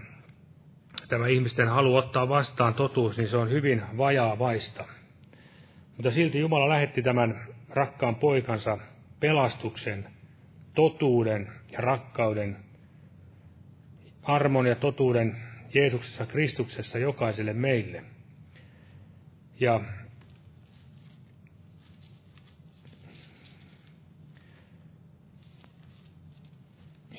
tämä 1.08 1.26
ihmisten 1.26 1.68
halu 1.68 1.96
ottaa 1.96 2.28
vastaan 2.28 2.74
totuus, 2.74 3.16
niin 3.16 3.28
se 3.28 3.36
on 3.36 3.50
hyvin 3.50 3.82
vajaa 3.96 4.38
vaista. 4.38 4.84
Mutta 5.96 6.10
silti 6.10 6.38
Jumala 6.38 6.68
lähetti 6.68 7.02
tämän 7.02 7.46
rakkaan 7.68 8.14
poikansa 8.14 8.78
pelastuksen, 9.20 10.08
totuuden 10.74 11.52
ja 11.72 11.78
rakkauden, 11.78 12.56
armon 14.22 14.66
ja 14.66 14.74
totuuden 14.74 15.36
Jeesuksessa 15.74 16.26
Kristuksessa 16.26 16.98
jokaiselle 16.98 17.52
meille. 17.52 18.04
Ja 19.60 19.80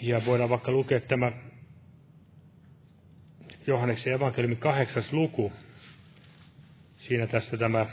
Ja 0.04 0.26
voidaan 0.26 0.50
vaikka 0.50 0.72
lukea 0.72 1.00
tämä 1.00 1.32
Johanneksen 3.68 4.14
evankeliumin 4.14 4.58
kahdeksas 4.58 5.14
luku. 5.14 5.54
Siinä 6.98 7.28
tästä 7.28 7.58
tämä 7.58 7.86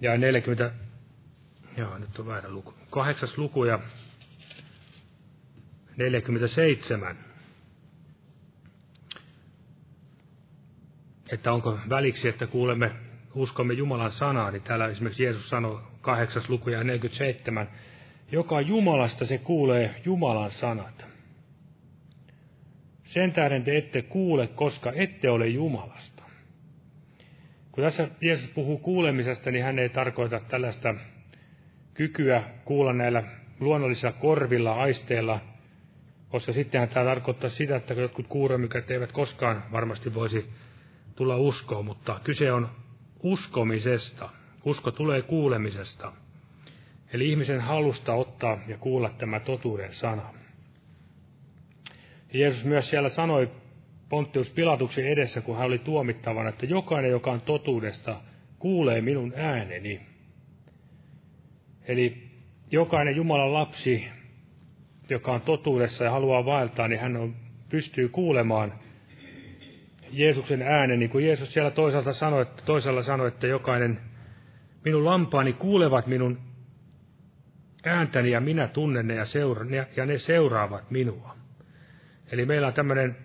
ja 0.00 0.18
40, 0.18 0.72
joo 1.76 1.98
nyt 1.98 2.18
on 2.18 2.26
väärä 2.26 2.50
luku, 2.50 2.74
kahdeksas 2.90 3.38
luku 3.38 3.64
ja 3.64 3.78
47. 5.96 7.18
Että 11.32 11.52
onko 11.52 11.78
väliksi, 11.88 12.28
että 12.28 12.46
kuulemme, 12.46 13.07
uskomme 13.34 13.74
Jumalan 13.74 14.12
sanaa, 14.12 14.50
niin 14.50 14.62
täällä 14.62 14.86
esimerkiksi 14.86 15.22
Jeesus 15.22 15.48
sanoi 15.48 15.80
kahdeksas 16.00 16.48
luku 16.48 16.70
ja 16.70 16.84
47. 16.84 17.68
Joka 18.32 18.60
Jumalasta 18.60 19.26
se 19.26 19.38
kuulee 19.38 19.94
Jumalan 20.04 20.50
sanat. 20.50 21.06
Sen 23.04 23.32
tähden 23.32 23.64
te 23.64 23.76
ette 23.76 24.02
kuule, 24.02 24.46
koska 24.46 24.92
ette 24.94 25.30
ole 25.30 25.46
Jumalasta. 25.46 26.22
Kun 27.72 27.84
tässä 27.84 28.08
Jeesus 28.20 28.50
puhuu 28.50 28.78
kuulemisesta, 28.78 29.50
niin 29.50 29.64
hän 29.64 29.78
ei 29.78 29.88
tarkoita 29.88 30.40
tällaista 30.40 30.94
kykyä 31.94 32.42
kuulla 32.64 32.92
näillä 32.92 33.22
luonnollisilla 33.60 34.12
korvilla, 34.12 34.74
aisteilla, 34.74 35.40
koska 36.28 36.52
sittenhän 36.52 36.88
tämä 36.88 37.06
tarkoittaa 37.06 37.50
sitä, 37.50 37.76
että 37.76 37.94
jotkut 37.94 38.26
kuuremykät 38.26 38.90
eivät 38.90 39.12
koskaan 39.12 39.64
varmasti 39.72 40.14
voisi 40.14 40.50
tulla 41.16 41.36
uskoon, 41.36 41.84
mutta 41.84 42.20
kyse 42.24 42.52
on 42.52 42.70
uskomisesta. 43.22 44.28
Usko 44.64 44.90
tulee 44.90 45.22
kuulemisesta, 45.22 46.12
eli 47.12 47.28
ihmisen 47.28 47.60
halusta 47.60 48.14
ottaa 48.14 48.58
ja 48.66 48.78
kuulla 48.78 49.10
tämä 49.10 49.40
totuuden 49.40 49.94
sana. 49.94 50.22
Ja 52.32 52.40
Jeesus 52.40 52.64
myös 52.64 52.90
siellä 52.90 53.08
sanoi 53.08 53.50
Ponttius 54.08 54.50
Pilatuksen 54.50 55.06
edessä, 55.06 55.40
kun 55.40 55.56
hän 55.56 55.66
oli 55.66 55.78
tuomittavana, 55.78 56.48
että 56.48 56.66
jokainen, 56.66 57.10
joka 57.10 57.30
on 57.30 57.40
totuudesta, 57.40 58.20
kuulee 58.58 59.00
minun 59.00 59.32
ääneni. 59.36 60.00
Eli 61.88 62.28
jokainen 62.70 63.16
Jumalan 63.16 63.52
lapsi, 63.52 64.08
joka 65.10 65.32
on 65.32 65.40
totuudessa 65.40 66.04
ja 66.04 66.10
haluaa 66.10 66.44
vaeltaa, 66.44 66.88
niin 66.88 67.00
hän 67.00 67.16
on, 67.16 67.36
pystyy 67.68 68.08
kuulemaan 68.08 68.74
Jeesuksen 70.12 70.62
äänen, 70.62 70.98
niin 70.98 71.10
kuin 71.10 71.26
Jeesus 71.26 71.52
siellä 71.52 71.70
toisaalta 71.70 72.12
sanoi, 72.12 72.42
että, 72.42 72.62
toisella 72.64 73.02
sanoi, 73.02 73.28
että 73.28 73.46
jokainen 73.46 74.00
minun 74.84 75.04
lampaani 75.04 75.52
kuulevat 75.52 76.06
minun 76.06 76.38
ääntäni 77.84 78.30
ja 78.30 78.40
minä 78.40 78.68
tunnen 78.68 79.06
ne 79.06 79.14
ja, 79.14 79.24
seura- 79.24 79.66
ja 79.96 80.06
ne 80.06 80.18
seuraavat 80.18 80.90
minua. 80.90 81.36
Eli 82.32 82.46
meillä 82.46 82.66
on 82.66 82.74
tämmöinen 82.74 83.16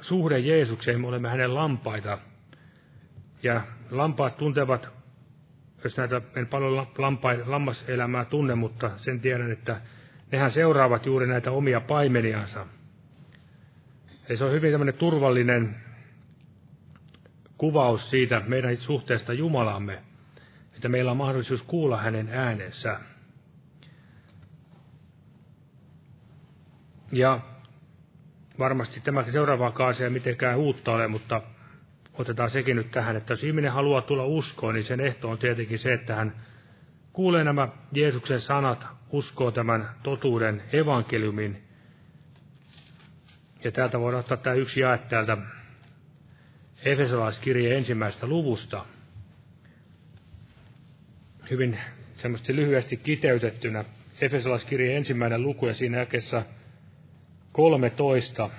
suhde 0.00 0.38
Jeesukseen, 0.38 1.00
me 1.00 1.06
olemme 1.06 1.28
hänen 1.28 1.54
lampaita. 1.54 2.18
Ja 3.42 3.60
lampaat 3.90 4.36
tuntevat, 4.36 4.90
jos 5.84 5.96
näitä 5.96 6.22
en 6.36 6.46
paljon 6.46 6.86
lampai, 6.98 7.42
lammaselämää 7.46 8.24
tunne, 8.24 8.54
mutta 8.54 8.90
sen 8.96 9.20
tiedän, 9.20 9.52
että 9.52 9.80
nehän 10.32 10.50
seuraavat 10.50 11.06
juuri 11.06 11.26
näitä 11.26 11.50
omia 11.50 11.80
paimeniansa. 11.80 12.66
Eli 14.30 14.36
se 14.36 14.44
on 14.44 14.52
hyvin 14.52 14.70
tämmöinen 14.70 14.94
turvallinen 14.94 15.76
kuvaus 17.58 18.10
siitä 18.10 18.42
meidän 18.46 18.76
suhteesta 18.76 19.32
Jumalaamme 19.32 20.02
että 20.80 20.88
meillä 20.88 21.10
on 21.10 21.16
mahdollisuus 21.16 21.62
kuulla 21.62 21.96
hänen 21.96 22.28
äänensä. 22.32 23.00
Ja 27.12 27.40
varmasti 28.58 29.00
tämä 29.00 29.24
seuraava 29.30 29.72
ei 30.04 30.10
mitenkään 30.10 30.58
uutta 30.58 30.92
ole, 30.92 31.08
mutta 31.08 31.42
otetaan 32.14 32.50
sekin 32.50 32.76
nyt 32.76 32.90
tähän, 32.90 33.16
että 33.16 33.32
jos 33.32 33.44
ihminen 33.44 33.72
haluaa 33.72 34.02
tulla 34.02 34.24
uskoon, 34.24 34.74
niin 34.74 34.84
sen 34.84 35.00
ehto 35.00 35.30
on 35.30 35.38
tietenkin 35.38 35.78
se, 35.78 35.92
että 35.92 36.14
hän 36.14 36.32
kuulee 37.12 37.44
nämä 37.44 37.68
Jeesuksen 37.92 38.40
sanat, 38.40 38.86
uskoo 39.10 39.50
tämän 39.50 39.90
totuuden 40.02 40.62
evankeliumin. 40.72 41.69
Ja 43.64 43.72
täältä 43.72 44.00
voidaan 44.00 44.20
ottaa 44.20 44.36
tämä 44.36 44.56
yksi 44.56 44.80
jae 44.80 44.98
täältä 44.98 45.36
Efesolaiskirjeen 46.84 47.76
ensimmäistä 47.76 48.26
luvusta– 48.26 48.84
hyvin 51.50 51.78
semmoisesti 52.12 52.56
lyhyesti 52.56 52.96
kiteytettynä 52.96 53.84
Efesolaiskirjan 54.20 54.96
ensimmäinen 54.96 55.42
luku 55.42 55.66
ja 55.66 55.74
siinä 55.74 55.98
jakessa 55.98 56.42
13. 57.52 58.50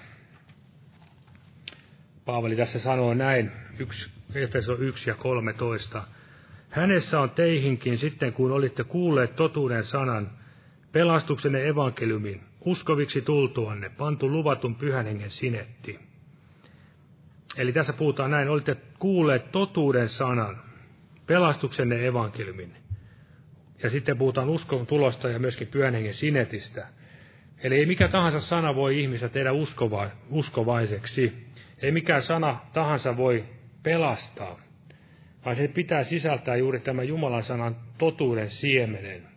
Paavali 2.25 2.55
tässä 2.55 2.79
sanoo 2.79 3.13
näin, 3.13 3.51
yksi, 3.79 4.09
Efeso 4.35 4.73
1 4.75 5.09
ja 5.09 5.15
13. 5.15 6.03
Hänessä 6.69 7.19
on 7.19 7.29
teihinkin 7.29 7.97
sitten, 7.97 8.33
kun 8.33 8.51
olitte 8.51 8.83
kuulleet 8.83 9.35
totuuden 9.35 9.83
sanan, 9.83 10.31
pelastuksenne 10.91 11.67
evankeliumin, 11.67 12.41
uskoviksi 12.65 13.21
tultuanne, 13.21 13.89
pantu 13.89 14.31
luvatun 14.31 14.75
pyhän 14.75 15.05
hengen 15.05 15.29
sinetti. 15.29 15.99
Eli 17.57 17.73
tässä 17.73 17.93
puhutaan 17.93 18.31
näin, 18.31 18.49
olitte 18.49 18.77
kuulleet 18.99 19.51
totuuden 19.51 20.09
sanan, 20.09 20.61
pelastuksenne 21.27 22.07
evankeliumin. 22.07 22.73
Ja 23.83 23.89
sitten 23.89 24.17
puhutaan 24.17 24.49
uskon 24.49 24.87
tulosta 24.87 25.29
ja 25.29 25.39
myöskin 25.39 25.67
pyhän 25.67 25.93
hengen 25.93 26.13
sinetistä. 26.13 26.87
Eli 27.63 27.75
ei 27.75 27.85
mikä 27.85 28.07
tahansa 28.07 28.39
sana 28.39 28.75
voi 28.75 29.01
ihmistä 29.01 29.29
tehdä 29.29 29.51
uskova, 29.51 30.09
uskovaiseksi. 30.29 31.47
Ei 31.81 31.91
mikään 31.91 32.21
sana 32.21 32.59
tahansa 32.73 33.17
voi 33.17 33.45
pelastaa, 33.83 34.59
vaan 35.45 35.55
se 35.55 35.67
pitää 35.67 36.03
sisältää 36.03 36.55
juuri 36.55 36.79
tämän 36.79 37.07
Jumalan 37.07 37.43
sanan 37.43 37.75
totuuden 37.97 38.49
siemenen. 38.49 39.27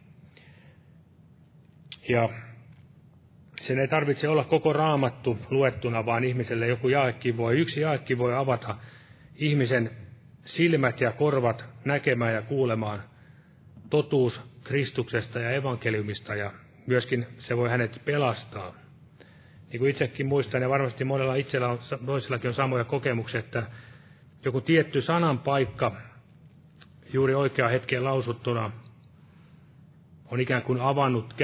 Ja 2.08 2.28
sen 3.64 3.78
ei 3.78 3.88
tarvitse 3.88 4.28
olla 4.28 4.44
koko 4.44 4.72
raamattu 4.72 5.38
luettuna, 5.50 6.06
vaan 6.06 6.24
ihmiselle 6.24 6.66
joku 6.66 6.88
jaekin 6.88 7.36
voi, 7.36 7.58
yksi 7.58 7.80
jaekin 7.80 8.18
voi 8.18 8.34
avata 8.34 8.76
ihmisen 9.36 9.90
silmät 10.40 11.00
ja 11.00 11.12
korvat 11.12 11.64
näkemään 11.84 12.34
ja 12.34 12.42
kuulemaan 12.42 13.02
totuus 13.90 14.40
Kristuksesta 14.64 15.40
ja 15.40 15.50
evankeliumista 15.50 16.34
ja 16.34 16.52
myöskin 16.86 17.26
se 17.38 17.56
voi 17.56 17.70
hänet 17.70 18.02
pelastaa. 18.04 18.74
Niin 19.70 19.78
kuin 19.78 19.90
itsekin 19.90 20.26
muistan 20.26 20.62
ja 20.62 20.68
varmasti 20.68 21.04
monella 21.04 21.34
itsellä 21.34 21.68
on, 21.68 21.78
toisillakin 22.06 22.48
on 22.48 22.54
samoja 22.54 22.84
kokemuksia, 22.84 23.40
että 23.40 23.62
joku 24.44 24.60
tietty 24.60 25.02
sanan 25.02 25.38
paikka 25.38 25.96
juuri 27.12 27.34
oikea 27.34 27.68
hetkeen 27.68 28.04
lausuttuna 28.04 28.72
on 30.34 30.40
ikään 30.40 30.62
kuin 30.62 30.80
avannut 30.80 31.34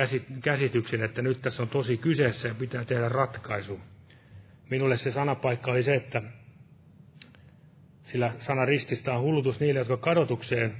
käsityksen, 0.43 1.03
että 1.03 1.22
nyt 1.22 1.43
tässä 1.43 1.62
on 1.62 1.68
tosi 1.68 1.97
kyseessä 1.97 2.49
ja 2.49 2.55
pitää 2.55 2.84
tehdä 2.84 3.09
ratkaisu. 3.09 3.80
Minulle 4.70 4.97
se 4.97 5.11
sanapaikka 5.11 5.70
oli 5.70 5.82
se, 5.82 5.95
että 5.95 6.22
sillä 8.03 8.32
sana 8.38 8.64
rististä 8.64 9.14
on 9.14 9.20
hullutus 9.20 9.61
niille, 9.61 9.80
jotka 9.80 9.97
kadotukseen 9.97 10.76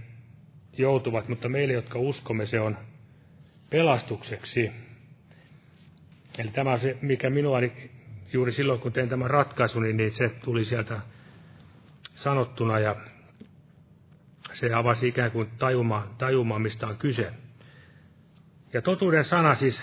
joutuvat, 0.79 1.29
mutta 1.29 1.49
meille, 1.49 1.73
jotka 1.73 1.99
uskomme, 1.99 2.47
se 2.47 2.61
on 2.61 2.79
pelastukseksi. 3.71 4.71
Eli 6.39 6.51
tämä 6.51 6.73
on 6.73 6.79
se, 6.79 6.99
mikä 7.03 7.31
minua 7.31 7.59
juuri 8.33 8.53
silloin, 8.53 8.81
kun 8.81 8.93
tein 8.93 9.09
tämän 9.09 9.31
ratkaisun, 9.31 9.83
niin, 9.83 9.97
niin 9.97 10.11
se 10.11 10.29
tuli 10.29 10.65
sieltä 10.65 11.01
sanottuna 12.15 12.79
ja 12.79 12.97
se 14.53 14.75
avasi 14.75 15.09
ikään 15.09 15.31
kuin 15.31 15.51
tajumaan, 15.59 16.09
tajumaan 16.19 16.63
mistä 16.63 16.87
on 16.87 16.97
kyse. 16.97 17.33
Ja 18.73 18.83
totuuden 18.83 19.25
sana 19.25 19.55
siis 19.55 19.83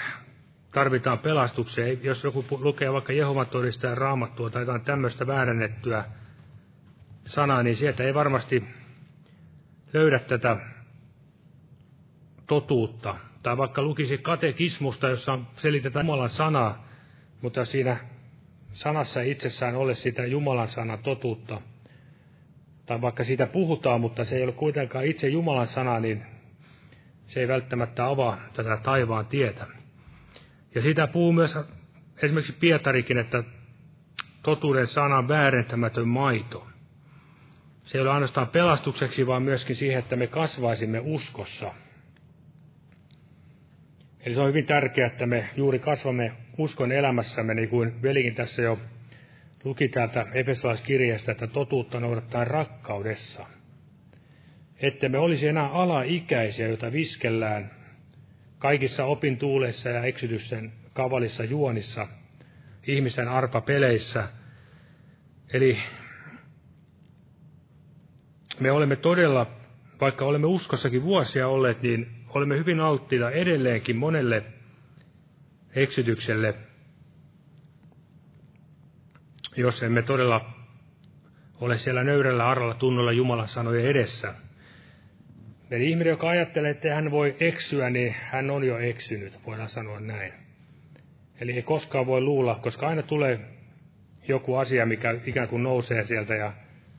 tarvitaan 0.72 1.20
pelastukseen. 1.20 2.04
Jos 2.04 2.24
joku 2.24 2.46
lukee 2.60 2.94
vaikka 2.94 3.14
Jehovan 3.14 3.48
todistajan 3.48 3.98
raamattua 3.98 4.50
tai 4.50 4.62
jotain 4.62 4.82
tämmöistä 4.82 5.28
väärännettyä 5.28 6.06
sanaa, 7.22 7.64
niin 7.64 7.76
sieltä 7.76 8.04
ei 8.04 8.14
varmasti 8.14 8.64
löydä 9.94 10.20
tätä 10.20 10.58
totuutta. 12.48 13.16
Tai 13.44 13.58
vaikka 13.58 13.82
lukisi 13.82 14.18
katekismusta, 14.18 15.10
jossa 15.10 15.40
selitetään 15.54 16.06
Jumalan 16.06 16.30
sanaa, 16.30 16.88
mutta 17.42 17.66
siinä 17.66 17.98
sanassa 18.74 19.22
itsessään 19.22 19.76
ole 19.76 19.96
sitä 19.96 20.26
Jumalan 20.26 20.68
sanan 20.68 21.00
totuutta. 21.00 21.62
Tai 22.86 23.02
vaikka 23.02 23.24
siitä 23.24 23.48
puhutaan, 23.48 24.02
mutta 24.02 24.24
se 24.24 24.36
ei 24.36 24.44
ole 24.44 24.52
kuitenkaan 24.52 25.06
itse 25.06 25.28
Jumalan 25.28 25.68
sana, 25.68 26.00
niin 26.00 26.37
se 27.28 27.40
ei 27.40 27.48
välttämättä 27.48 28.06
avaa 28.06 28.38
tätä 28.54 28.78
taivaan 28.84 29.26
tietä. 29.26 29.68
Ja 30.76 30.82
siitä 30.82 31.08
puhuu 31.08 31.32
myös 31.32 31.56
esimerkiksi 32.22 32.54
Pietarikin, 32.54 33.18
että 33.18 33.44
totuuden 34.44 34.88
sanan 34.88 35.28
väärentämätön 35.28 36.08
maito. 36.08 36.68
Se 37.84 37.98
ei 37.98 38.02
ole 38.02 38.12
ainoastaan 38.12 38.48
pelastukseksi, 38.48 39.28
vaan 39.28 39.44
myöskin 39.44 39.76
siihen, 39.76 40.00
että 40.00 40.16
me 40.16 40.28
kasvaisimme 40.28 41.00
uskossa. 41.00 41.74
Eli 44.20 44.36
se 44.36 44.42
on 44.42 44.50
hyvin 44.50 44.66
tärkeää, 44.66 45.08
että 45.08 45.26
me 45.26 45.50
juuri 45.56 45.80
kasvamme 45.80 46.32
uskon 46.58 46.92
elämässämme, 46.92 47.54
niin 47.54 47.70
kuin 47.70 48.02
velikin 48.02 48.36
tässä 48.36 48.62
jo 48.62 48.80
luki 49.64 49.90
täältä 49.90 50.26
Efesolaiskirjasta, 50.34 51.32
että 51.32 51.48
totuutta 51.48 52.00
noudattaa 52.00 52.46
rakkaudessa– 52.46 53.46
että 54.82 55.10
me 55.10 55.18
olisi 55.18 55.48
enää 55.48 55.70
alaikäisiä, 55.70 56.68
joita 56.68 56.92
viskellään 56.92 57.72
kaikissa 58.60 59.06
opintuuleissa 59.06 59.90
ja 59.90 60.04
eksytysten 60.04 60.74
kavalissa 60.94 61.44
juonissa, 61.44 62.08
ihmisten 62.88 63.28
arpapeleissä. 63.28 64.30
Eli 65.54 65.78
me 68.60 68.72
olemme 68.72 68.96
todella, 68.96 69.52
vaikka 70.02 70.26
olemme 70.26 70.48
uskossakin 70.48 71.04
vuosia 71.04 71.48
olleet, 71.48 71.82
niin 71.82 72.26
olemme 72.30 72.58
hyvin 72.58 72.80
alttiita 72.80 73.32
edelleenkin 73.32 73.98
monelle 73.98 74.44
eksytykselle, 75.76 76.54
jos 79.56 79.84
emme 79.84 80.02
todella 80.02 80.54
ole 81.62 81.78
siellä 81.78 82.04
nöyrällä 82.04 82.50
aralla 82.50 82.74
tunnolla 82.74 83.12
Jumalan 83.12 83.48
sanojen 83.48 83.86
edessä– 83.86 84.34
Eli 85.72 85.90
ihminen, 85.90 86.12
joka 86.12 86.30
ajattelee, 86.30 86.72
että 86.72 86.96
hän 86.96 87.12
voi 87.12 87.36
eksyä, 87.40 87.90
niin 87.90 88.16
hän 88.20 88.50
on 88.50 88.64
jo 88.64 88.78
eksynyt, 88.78 89.40
voidaan 89.46 89.70
sanoa 89.70 90.00
näin. 90.00 90.34
Eli 91.42 91.52
ei 91.52 91.62
koskaan 91.62 92.06
voi 92.06 92.22
luulla, 92.22 92.56
koska 92.56 92.88
aina 92.88 93.04
tulee 93.04 93.40
joku 94.28 94.56
asia, 94.56 94.86
mikä 94.86 95.16
ikään 95.26 95.48
kuin 95.48 95.64
nousee 95.64 96.04
sieltä 96.04 96.36
ja 96.36 96.54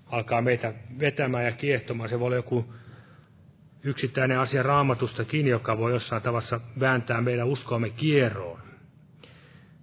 alkaa 0.06 0.42
meitä 0.42 0.74
vetämään 1.00 1.44
ja 1.44 1.52
kiehtomaan. 1.52 2.08
Se 2.08 2.20
voi 2.20 2.26
olla 2.26 2.36
joku 2.36 2.74
yksittäinen 3.84 4.38
asia 4.38 4.62
raamatustakin, 4.62 5.46
joka 5.46 5.78
voi 5.78 5.92
jossain 5.92 6.22
tavassa 6.22 6.60
vääntää 6.80 7.20
meidän 7.20 7.48
uskoamme 7.48 7.90
kierroon. 7.90 8.60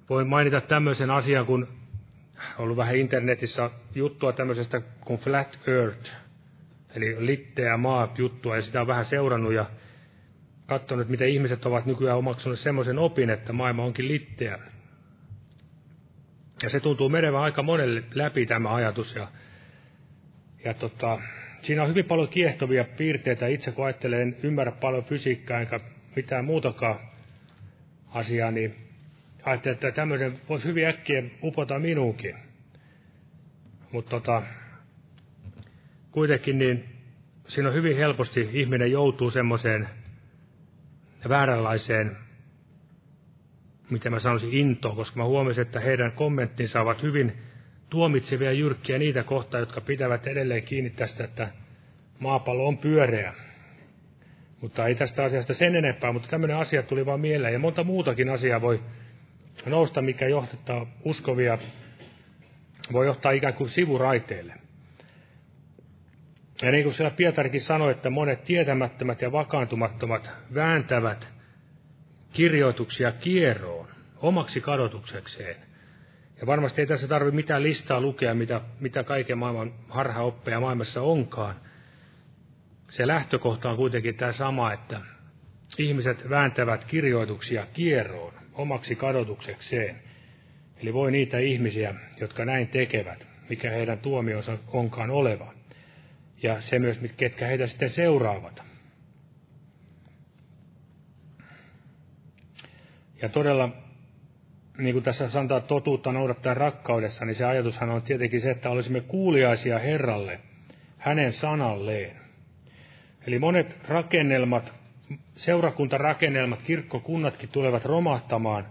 Voin 0.09 0.27
mainita 0.27 0.61
tämmöisen 0.61 1.11
asian, 1.11 1.45
kun 1.45 1.67
on 2.57 2.63
ollut 2.63 2.77
vähän 2.77 2.95
internetissä 2.95 3.69
juttua 3.95 4.33
tämmöisestä 4.33 4.81
kuin 5.01 5.19
Flat 5.19 5.59
Earth, 5.67 6.11
eli 6.95 7.25
litteä 7.25 7.77
maa 7.77 8.13
juttua, 8.17 8.55
ja 8.55 8.61
sitä 8.61 8.81
on 8.81 8.87
vähän 8.87 9.05
seurannut 9.05 9.53
ja 9.53 9.65
katsonut, 10.65 11.09
miten 11.09 11.29
ihmiset 11.29 11.65
ovat 11.65 11.85
nykyään 11.85 12.17
omaksuneet 12.17 12.59
semmoisen 12.59 12.99
opin, 12.99 13.29
että 13.29 13.53
maailma 13.53 13.83
onkin 13.83 14.07
litteä. 14.07 14.59
Ja 16.63 16.69
se 16.69 16.79
tuntuu 16.79 17.09
menevän 17.09 17.41
aika 17.41 17.63
monelle 17.63 18.03
läpi 18.13 18.45
tämä 18.45 18.75
ajatus, 18.75 19.15
ja, 19.15 19.27
ja 20.65 20.73
tota, 20.73 21.21
siinä 21.61 21.83
on 21.83 21.89
hyvin 21.89 22.05
paljon 22.05 22.29
kiehtovia 22.29 22.83
piirteitä. 22.83 23.47
Itse 23.47 23.71
kun 23.71 23.85
ajattelen, 23.85 24.21
en 24.21 24.37
ymmärrä 24.43 24.71
paljon 24.71 25.03
fysiikkaa 25.03 25.59
enkä 25.59 25.79
mitään 26.15 26.45
muutakaan 26.45 26.99
asiaa, 28.09 28.51
niin 28.51 28.75
ajattelin, 29.43 29.73
että 29.73 29.91
tämmöisen 29.91 30.33
voisi 30.49 30.67
hyvin 30.67 30.87
äkkiä 30.87 31.23
upota 31.43 31.79
minuunkin. 31.79 32.35
Mutta 33.91 34.09
tota, 34.09 34.43
kuitenkin 36.16 36.57
niin 36.57 36.86
siinä 37.47 37.70
on 37.70 37.76
hyvin 37.76 37.97
helposti 37.97 38.49
ihminen 38.53 38.91
joutuu 38.91 39.32
semmoiseen 39.32 39.89
vääränlaiseen, 41.30 42.18
miten 43.89 44.11
mä 44.11 44.20
sanoisin, 44.20 44.53
intoon, 44.53 44.95
koska 44.95 45.20
mä 45.20 45.26
huomasin, 45.26 45.61
että 45.61 45.80
heidän 45.80 46.11
kommenttinsa 46.11 46.82
ovat 46.82 47.03
hyvin 47.03 47.34
tuomitsevia 47.89 48.51
jyrkkiä 48.51 48.97
niitä 48.97 49.24
kohtaa, 49.24 49.59
jotka 49.59 49.82
pitävät 49.82 50.28
edelleen 50.28 50.63
kiinni 50.63 50.89
tästä, 50.89 51.24
että 51.24 51.47
maapallo 52.20 52.68
on 52.68 52.78
pyöreä. 52.78 53.34
Mutta 54.61 54.88
ei 54.88 54.95
tästä 54.95 55.24
asiasta 55.24 55.53
sen 55.53 55.76
enempää, 55.76 56.11
mutta 56.11 56.30
tämmöinen 56.30 56.57
asia 56.57 56.84
tuli 56.84 57.05
vaan 57.05 57.20
mieleen. 57.20 57.53
Ja 57.53 57.59
monta 57.59 57.84
muutakin 57.84 58.30
asiaa 58.30 58.61
voi 58.61 58.84
nousta, 59.66 60.01
mikä 60.01 60.28
johtaa 60.28 60.88
uskovia, 61.03 61.57
voi 62.93 63.05
johtaa 63.05 63.32
ikään 63.32 63.53
kuin 63.53 63.70
sivuraiteille. 63.70 64.64
Ja 66.62 66.72
niin 66.72 66.84
kuin 66.84 66.93
siellä 66.93 67.16
Pietarikin 67.16 67.62
sanoi, 67.62 67.91
että 67.91 68.10
monet 68.10 68.43
tietämättömät 68.43 69.22
ja 69.22 69.32
vakaantumattomat 69.32 70.30
vääntävät 70.53 71.34
kirjoituksia 72.34 73.12
kierroon 73.12 73.88
omaksi 74.18 74.62
kadotuksekseen. 74.62 75.56
Ja 76.41 76.47
varmasti 76.47 76.82
ei 76.82 76.88
tässä 76.88 77.08
tarvitse 77.08 77.36
mitään 77.36 77.64
listaa 77.64 78.01
lukea, 78.01 78.34
mitä, 78.34 78.62
mitä 78.80 79.03
kaiken 79.03 79.38
maailman 79.38 79.74
harhaoppeja 79.89 80.60
maailmassa 80.60 81.01
onkaan. 81.01 81.56
Se 82.89 83.08
lähtökohta 83.08 83.70
on 83.70 83.78
kuitenkin 83.78 84.16
tämä 84.16 84.32
sama, 84.32 84.74
että 84.74 85.01
ihmiset 85.78 86.30
vääntävät 86.30 86.86
kirjoituksia 86.86 87.68
kierroon 87.74 88.34
omaksi 88.53 88.95
kadotuksekseen. 88.95 89.99
Eli 90.82 90.93
voi 90.93 91.12
niitä 91.12 91.39
ihmisiä, 91.39 91.95
jotka 92.20 92.45
näin 92.45 92.68
tekevät, 92.68 93.28
mikä 93.49 93.70
heidän 93.70 93.99
tuomionsa 93.99 94.58
onkaan 94.68 95.10
oleva. 95.12 95.55
Ja 96.45 96.61
se 96.61 96.79
myös, 96.79 96.99
ketkä 97.17 97.47
heitä 97.47 97.67
sitten 97.67 97.89
seuraavat. 97.89 98.63
Ja 103.21 103.29
todella, 103.29 103.69
niin 104.77 104.93
kuin 104.93 105.03
tässä 105.03 105.29
sanotaan, 105.29 105.63
totuutta 105.63 106.11
noudattaa 106.11 106.53
rakkaudessa, 106.53 107.25
niin 107.25 107.35
se 107.35 107.45
ajatushan 107.45 107.89
on 107.89 108.01
tietenkin 108.01 108.41
se, 108.41 108.51
että 108.51 108.69
olisimme 108.69 109.01
kuuliaisia 109.01 109.79
Herralle, 109.79 110.39
hänen 110.97 111.33
sanalleen. 111.33 112.17
Eli 113.27 113.39
monet 113.39 113.77
rakennelmat, 113.87 114.73
seurakuntarakennelmat, 115.33 116.61
kirkkokunnatkin 116.61 117.49
tulevat 117.49 117.85
romahtamaan 117.85 118.67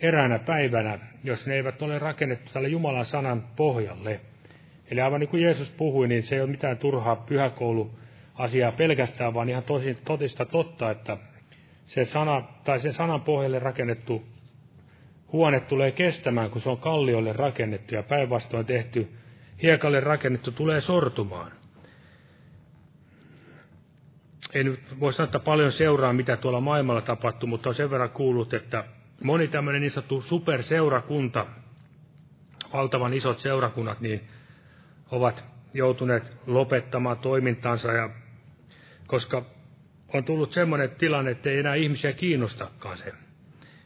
eräänä 0.00 0.38
päivänä, 0.38 0.98
jos 1.24 1.46
ne 1.46 1.54
eivät 1.54 1.82
ole 1.82 1.98
rakennettu 1.98 2.52
tälle 2.52 2.68
Jumalan 2.68 3.04
sanan 3.04 3.42
pohjalle. 3.56 4.20
Eli 4.92 5.00
aivan 5.00 5.20
niin 5.20 5.28
kuin 5.28 5.42
Jeesus 5.42 5.70
puhui, 5.70 6.08
niin 6.08 6.22
se 6.22 6.34
ei 6.34 6.40
ole 6.40 6.50
mitään 6.50 6.78
turhaa 6.78 7.16
pyhäkouluasiaa 7.16 8.72
pelkästään, 8.72 9.34
vaan 9.34 9.48
ihan 9.48 9.62
tosi, 9.62 9.94
totista 10.04 10.44
totta, 10.44 10.90
että 10.90 11.18
se 11.84 12.04
sana, 12.04 12.42
tai 12.64 12.80
se 12.80 12.92
sanan 12.92 13.20
pohjalle 13.20 13.58
rakennettu 13.58 14.22
huone 15.32 15.60
tulee 15.60 15.90
kestämään, 15.90 16.50
kun 16.50 16.60
se 16.60 16.70
on 16.70 16.78
kalliolle 16.78 17.32
rakennettu 17.32 17.94
ja 17.94 18.02
päinvastoin 18.02 18.66
tehty 18.66 19.08
hiekalle 19.62 20.00
rakennettu 20.00 20.52
tulee 20.52 20.80
sortumaan. 20.80 21.52
En 24.54 24.78
voi 25.00 25.12
sanoa, 25.12 25.26
että 25.26 25.38
paljon 25.38 25.72
seuraa, 25.72 26.12
mitä 26.12 26.36
tuolla 26.36 26.60
maailmalla 26.60 27.00
tapahtuu, 27.00 27.48
mutta 27.48 27.68
on 27.68 27.74
sen 27.74 27.90
verran 27.90 28.10
kuullut, 28.10 28.54
että 28.54 28.84
moni 29.22 29.48
tämmöinen 29.48 29.80
niin 29.80 29.90
sanottu 29.90 30.22
superseurakunta, 30.22 31.46
valtavan 32.72 33.14
isot 33.14 33.38
seurakunnat, 33.38 34.00
niin 34.00 34.28
ovat 35.12 35.44
joutuneet 35.74 36.36
lopettamaan 36.46 37.18
toimintansa, 37.18 37.92
ja 37.92 38.10
koska 39.06 39.44
on 40.14 40.24
tullut 40.24 40.52
semmoinen 40.52 40.90
tilanne, 40.90 41.30
että 41.30 41.50
ei 41.50 41.58
enää 41.58 41.74
ihmisiä 41.74 42.12
kiinnostakaan 42.12 42.96
se. 42.96 43.12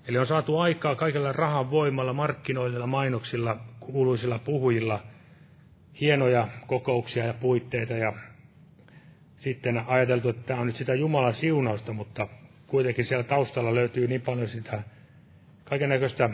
Eli 0.09 0.19
on 0.19 0.27
saatu 0.27 0.59
aikaa 0.59 0.95
kaikella 0.95 1.33
rahan 1.33 1.71
voimalla, 1.71 2.13
markkinoilla, 2.13 2.87
mainoksilla, 2.87 3.57
kuuluisilla 3.81 4.39
puhujilla, 4.39 5.03
hienoja 6.01 6.49
kokouksia 6.67 7.27
ja 7.27 7.35
puitteita 7.35 7.93
ja 7.93 8.13
sitten 9.37 9.83
ajateltu, 9.87 10.29
että 10.29 10.43
tämä 10.43 10.61
on 10.61 10.67
nyt 10.67 10.77
sitä 10.77 10.95
Jumalan 10.95 11.35
siunausta, 11.35 11.93
mutta 11.93 12.29
kuitenkin 12.67 13.05
siellä 13.05 13.25
taustalla 13.25 13.75
löytyy 13.75 14.09
niin 14.09 14.21
paljon 14.21 14.49
sitä 14.49 14.83
kaikenlaista 15.65 16.31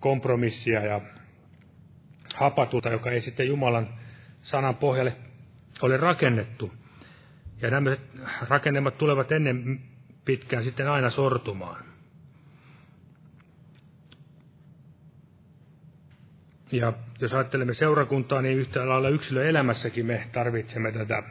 kompromissia 0.00 0.84
ja 0.84 1.00
hapatuta, 2.34 2.88
joka 2.88 3.10
ei 3.10 3.20
sitten 3.20 3.46
Jumalan 3.46 3.88
sanan 4.42 4.76
pohjalle 4.76 5.16
ole 5.82 5.96
rakennettu. 5.96 6.72
Ja 7.62 7.70
nämä 7.70 7.96
rakennelmat 8.48 8.98
tulevat 8.98 9.32
ennen 9.32 9.80
pitkään 10.24 10.64
sitten 10.64 10.88
aina 10.88 11.10
sortumaan. 11.10 11.84
Ja 16.72 16.92
jos 17.20 17.34
ajattelemme 17.34 17.74
seurakuntaa, 17.74 18.42
niin 18.42 18.58
yhtä 18.58 18.88
lailla 18.88 19.08
yksilöelämässäkin 19.08 20.06
me 20.06 20.28
tarvitsemme 20.32 20.92
tätä 20.92 21.22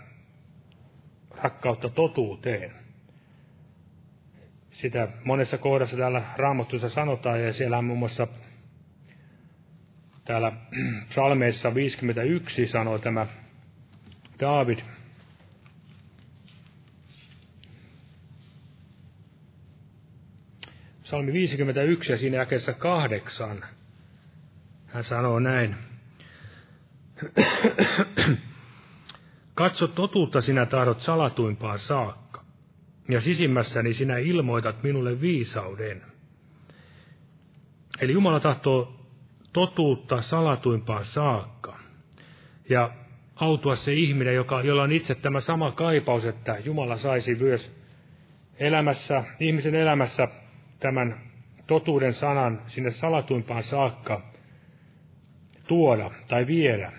rakkautta 1.37 1.89
totuuteen. 1.89 2.71
Sitä 4.69 5.07
monessa 5.23 5.57
kohdassa 5.57 5.97
täällä 5.97 6.21
Raamattussa 6.37 6.89
sanotaan, 6.89 7.43
ja 7.43 7.53
siellä 7.53 7.77
on 7.77 7.85
muun 7.85 7.99
muassa 7.99 8.27
täällä 10.25 10.51
psalmeissa 11.07 11.75
51 11.75 12.67
sanoo 12.67 12.99
tämä 12.99 13.27
David, 14.39 14.79
Psalmi 21.05 21.33
51 21.33 22.11
ja 22.11 22.17
siinä 22.17 22.37
jakeessa 22.37 22.73
kahdeksan. 22.73 23.65
Hän 24.85 25.03
sanoo 25.03 25.39
näin. 25.39 25.75
Katso 29.53 29.87
totuutta 29.87 30.41
sinä 30.41 30.65
tahdot 30.65 30.99
salatuimpaan 30.99 31.79
saakka, 31.79 32.45
ja 33.09 33.21
sisimmässäni 33.21 33.93
sinä 33.93 34.17
ilmoitat 34.17 34.83
minulle 34.83 35.21
viisauden. 35.21 36.01
Eli 38.01 38.13
Jumala 38.13 38.39
tahtoo 38.39 39.04
totuutta 39.55 40.21
salatuimpaan 40.21 41.05
saakka. 41.05 41.79
Ja 42.69 42.91
autua 43.35 43.75
se 43.75 43.93
ihminen, 43.93 44.35
joka, 44.35 44.61
jolla 44.61 44.83
on 44.83 44.91
itse 44.91 45.15
tämä 45.15 45.39
sama 45.39 45.71
kaipaus, 45.71 46.25
että 46.25 46.57
Jumala 46.65 46.97
saisi 46.97 47.35
myös 47.35 47.75
elämässä, 48.59 49.23
ihmisen 49.39 49.75
elämässä 49.75 50.27
tämän 50.79 51.21
totuuden 51.67 52.13
sanan 52.13 52.61
sinne 52.67 52.91
salatuimpaan 52.91 53.63
saakka 53.63 54.21
tuoda 55.67 56.11
tai 56.27 56.47
viedä. 56.47 56.91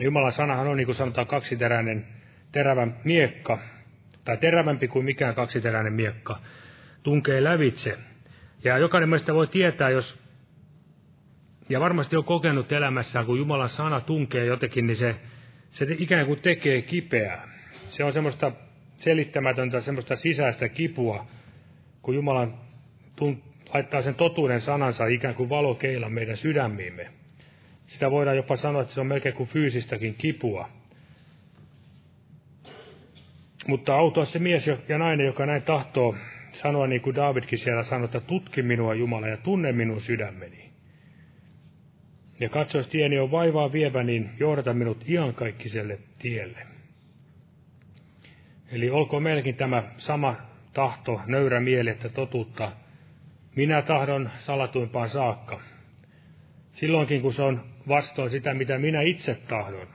Jumalan 0.00 0.32
sanahan 0.32 0.66
on, 0.66 0.76
niin 0.76 0.86
kuin 0.86 0.96
sanotaan, 0.96 1.26
kaksiteräinen 1.26 2.06
terävä 2.52 2.86
miekka, 3.04 3.58
tai 4.24 4.36
terävämpi 4.36 4.88
kuin 4.88 5.04
mikään 5.04 5.34
kaksiteräinen 5.34 5.92
miekka, 5.92 6.40
tunkee 7.02 7.44
lävitse. 7.44 7.98
Ja 8.64 8.78
jokainen 8.78 9.08
meistä 9.08 9.34
voi 9.34 9.46
tietää, 9.46 9.90
jos, 9.90 10.23
ja 11.68 11.80
varmasti 11.80 12.16
on 12.16 12.24
kokenut 12.24 12.72
elämässään, 12.72 13.26
kun 13.26 13.38
Jumalan 13.38 13.68
sana 13.68 14.00
tunkee 14.00 14.44
jotenkin, 14.44 14.86
niin 14.86 14.96
se, 14.96 15.16
se 15.70 15.86
ikään 15.98 16.26
kuin 16.26 16.40
tekee 16.40 16.82
kipeää. 16.82 17.48
Se 17.88 18.04
on 18.04 18.12
semmoista 18.12 18.52
selittämätöntä, 18.96 19.80
semmoista 19.80 20.16
sisäistä 20.16 20.68
kipua, 20.68 21.26
kun 22.02 22.14
Jumalan 22.14 22.54
laittaa 23.74 24.02
sen 24.02 24.14
totuuden 24.14 24.60
sanansa 24.60 25.06
ikään 25.06 25.34
kuin 25.34 25.50
valokeila 25.50 26.10
meidän 26.10 26.36
sydämiimme. 26.36 27.10
Sitä 27.86 28.10
voidaan 28.10 28.36
jopa 28.36 28.56
sanoa, 28.56 28.82
että 28.82 28.94
se 28.94 29.00
on 29.00 29.06
melkein 29.06 29.34
kuin 29.34 29.48
fyysistäkin 29.48 30.14
kipua. 30.14 30.68
Mutta 33.66 33.94
autua 33.94 34.24
se 34.24 34.38
mies 34.38 34.66
ja 34.66 34.98
nainen, 34.98 35.26
joka 35.26 35.46
näin 35.46 35.62
tahtoo 35.62 36.16
sanoa 36.52 36.86
niin 36.86 37.00
kuin 37.00 37.16
Davidkin 37.16 37.58
siellä 37.58 37.82
sanoi, 37.82 38.04
että 38.04 38.20
tutki 38.20 38.62
minua 38.62 38.94
Jumala 38.94 39.28
ja 39.28 39.36
tunne 39.36 39.72
minun 39.72 40.00
sydämeni. 40.00 40.73
Ja 42.40 42.48
katso, 42.48 42.78
jos 42.78 42.88
tieni 42.88 43.18
on 43.18 43.30
vaivaa 43.30 43.72
vievä, 43.72 44.02
niin 44.02 44.30
johdata 44.38 44.74
minut 44.74 45.08
iankaikkiselle 45.08 45.98
tielle. 46.18 46.58
Eli 48.72 48.90
olkoon 48.90 49.22
meilläkin 49.22 49.54
tämä 49.54 49.82
sama 49.96 50.36
tahto, 50.72 51.20
nöyrä 51.26 51.60
mieli, 51.60 51.90
että 51.90 52.08
totuutta 52.08 52.72
minä 53.56 53.82
tahdon 53.82 54.30
salatuimpaan 54.38 55.08
saakka. 55.08 55.60
Silloinkin, 56.72 57.22
kun 57.22 57.32
se 57.32 57.42
on 57.42 57.64
vastoin 57.88 58.30
sitä, 58.30 58.54
mitä 58.54 58.78
minä 58.78 59.00
itse 59.00 59.34
tahdon, 59.48 59.88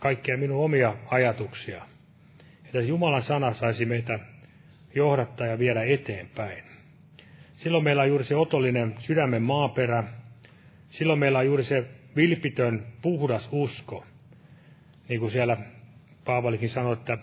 kaikkia 0.00 0.36
minun 0.36 0.64
omia 0.64 0.94
ajatuksia. 1.06 1.82
Että 2.64 2.80
Jumalan 2.80 3.22
sana 3.22 3.52
saisi 3.52 3.84
meitä 3.84 4.18
johdattaa 4.94 5.46
ja 5.46 5.58
viedä 5.58 5.82
eteenpäin. 5.82 6.64
Silloin 7.52 7.84
meillä 7.84 8.02
on 8.02 8.08
juuri 8.08 8.24
se 8.24 8.36
otollinen 8.36 8.94
sydämen 8.98 9.42
maaperä. 9.42 10.04
Silloin 10.92 11.18
meillä 11.18 11.38
on 11.38 11.46
juuri 11.46 11.62
se 11.62 11.88
vilpitön, 12.16 12.86
puhdas 13.02 13.48
usko. 13.52 14.06
Niin 15.08 15.20
kuin 15.20 15.32
siellä 15.32 15.56
Paavalikin 16.24 16.68
sanoi, 16.68 16.92
että 16.92 17.18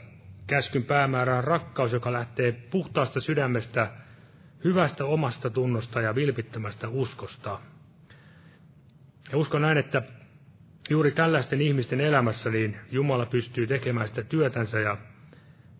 käskyn 0.48 0.84
päämäärä 0.84 1.38
on 1.38 1.44
rakkaus, 1.44 1.94
joka 1.94 2.14
lähtee 2.14 2.52
puhtaasta 2.52 3.22
sydämestä, 3.22 3.92
hyvästä 4.64 5.06
omasta 5.06 5.50
tunnosta 5.50 6.02
ja 6.02 6.16
vilpittömästä 6.16 6.88
uskosta. 6.88 7.60
Ja 9.32 9.38
uskon 9.38 9.62
näin, 9.62 9.78
että 9.78 10.02
juuri 10.90 11.12
tällaisten 11.12 11.62
ihmisten 11.62 12.02
elämässä 12.02 12.50
niin 12.50 12.78
Jumala 12.92 13.26
pystyy 13.26 13.68
tekemään 13.68 14.08
sitä 14.08 14.24
työtänsä 14.24 14.80
ja 14.80 14.98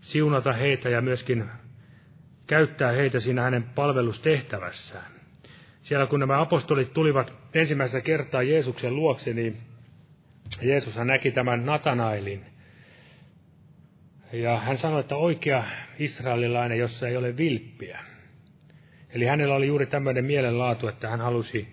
siunata 0.02 0.54
heitä 0.54 0.90
ja 0.90 1.02
myöskin 1.02 1.50
käyttää 2.48 2.92
heitä 2.92 3.20
siinä 3.20 3.42
hänen 3.42 3.64
palvelustehtävässään. 3.64 5.19
Siellä 5.90 6.08
kun 6.08 6.20
nämä 6.20 6.42
apostolit 6.42 6.94
tulivat 6.94 7.34
ensimmäistä 7.54 8.02
kertaa 8.02 8.44
Jeesuksen 8.44 8.96
luokse, 8.96 9.34
niin 9.34 9.58
Jeesushan 10.62 11.08
näki 11.08 11.32
tämän 11.32 11.66
Natanaelin. 11.66 12.46
Ja 14.34 14.58
hän 14.58 14.78
sanoi, 14.78 15.00
että 15.00 15.16
oikea 15.16 15.64
israelilainen, 16.00 16.80
jossa 16.80 17.08
ei 17.08 17.18
ole 17.18 17.38
vilppiä. 17.38 18.00
Eli 19.10 19.26
hänellä 19.26 19.56
oli 19.56 19.68
juuri 19.68 19.86
tämmöinen 19.86 20.26
mielenlaatu, 20.26 20.88
että 20.88 21.10
hän 21.10 21.22
halusi 21.22 21.68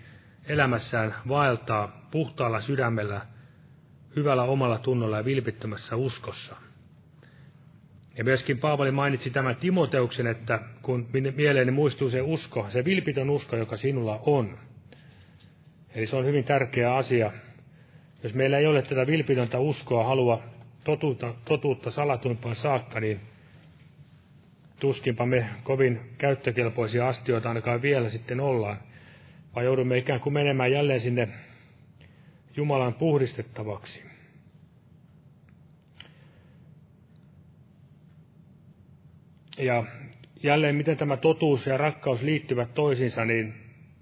elämässään 0.48 1.14
vaeltaa 1.28 2.08
puhtaalla 2.10 2.60
sydämellä, 2.60 3.20
hyvällä 4.16 4.42
omalla 4.42 4.78
tunnolla 4.78 5.16
ja 5.16 5.24
vilpittömässä 5.24 5.96
uskossa. 5.96 6.56
Ja 8.16 8.24
myöskin 8.24 8.58
Paavali 8.58 8.90
mainitsi 8.90 9.30
tämän 9.30 9.56
Timoteuksen, 9.56 10.26
että 10.26 10.60
kun 10.82 11.08
mieleeni 11.36 11.70
muistuu 11.70 12.10
se 12.10 12.22
usko, 12.22 12.66
se 12.68 12.84
vilpitön 12.84 13.30
usko, 13.30 13.56
joka 13.56 13.76
sinulla 13.76 14.22
on. 14.26 14.58
Eli 15.94 16.06
se 16.06 16.16
on 16.16 16.26
hyvin 16.26 16.44
tärkeä 16.44 16.94
asia. 16.94 17.32
Jos 18.22 18.34
meillä 18.34 18.58
ei 18.58 18.66
ole 18.66 18.82
tätä 18.82 19.06
vilpitöntä 19.06 19.58
uskoa, 19.58 20.04
halua 20.04 20.42
totuutta, 20.84 21.34
totuutta 21.44 21.90
salatuimpaan 21.90 22.56
saakka, 22.56 23.00
niin 23.00 23.20
tuskinpa 24.80 25.26
me 25.26 25.46
kovin 25.62 26.00
käyttökelpoisia 26.18 27.08
astioita 27.08 27.48
ainakaan 27.48 27.82
vielä 27.82 28.08
sitten 28.08 28.40
ollaan, 28.40 28.76
vaan 29.54 29.66
joudumme 29.66 29.98
ikään 29.98 30.20
kuin 30.20 30.32
menemään 30.32 30.72
jälleen 30.72 31.00
sinne 31.00 31.28
Jumalan 32.56 32.94
puhdistettavaksi. 32.94 34.15
Ja 39.58 39.84
jälleen, 40.42 40.74
miten 40.76 40.96
tämä 40.96 41.16
totuus 41.16 41.66
ja 41.66 41.76
rakkaus 41.76 42.22
liittyvät 42.22 42.74
toisiinsa, 42.74 43.24
niin 43.24 43.54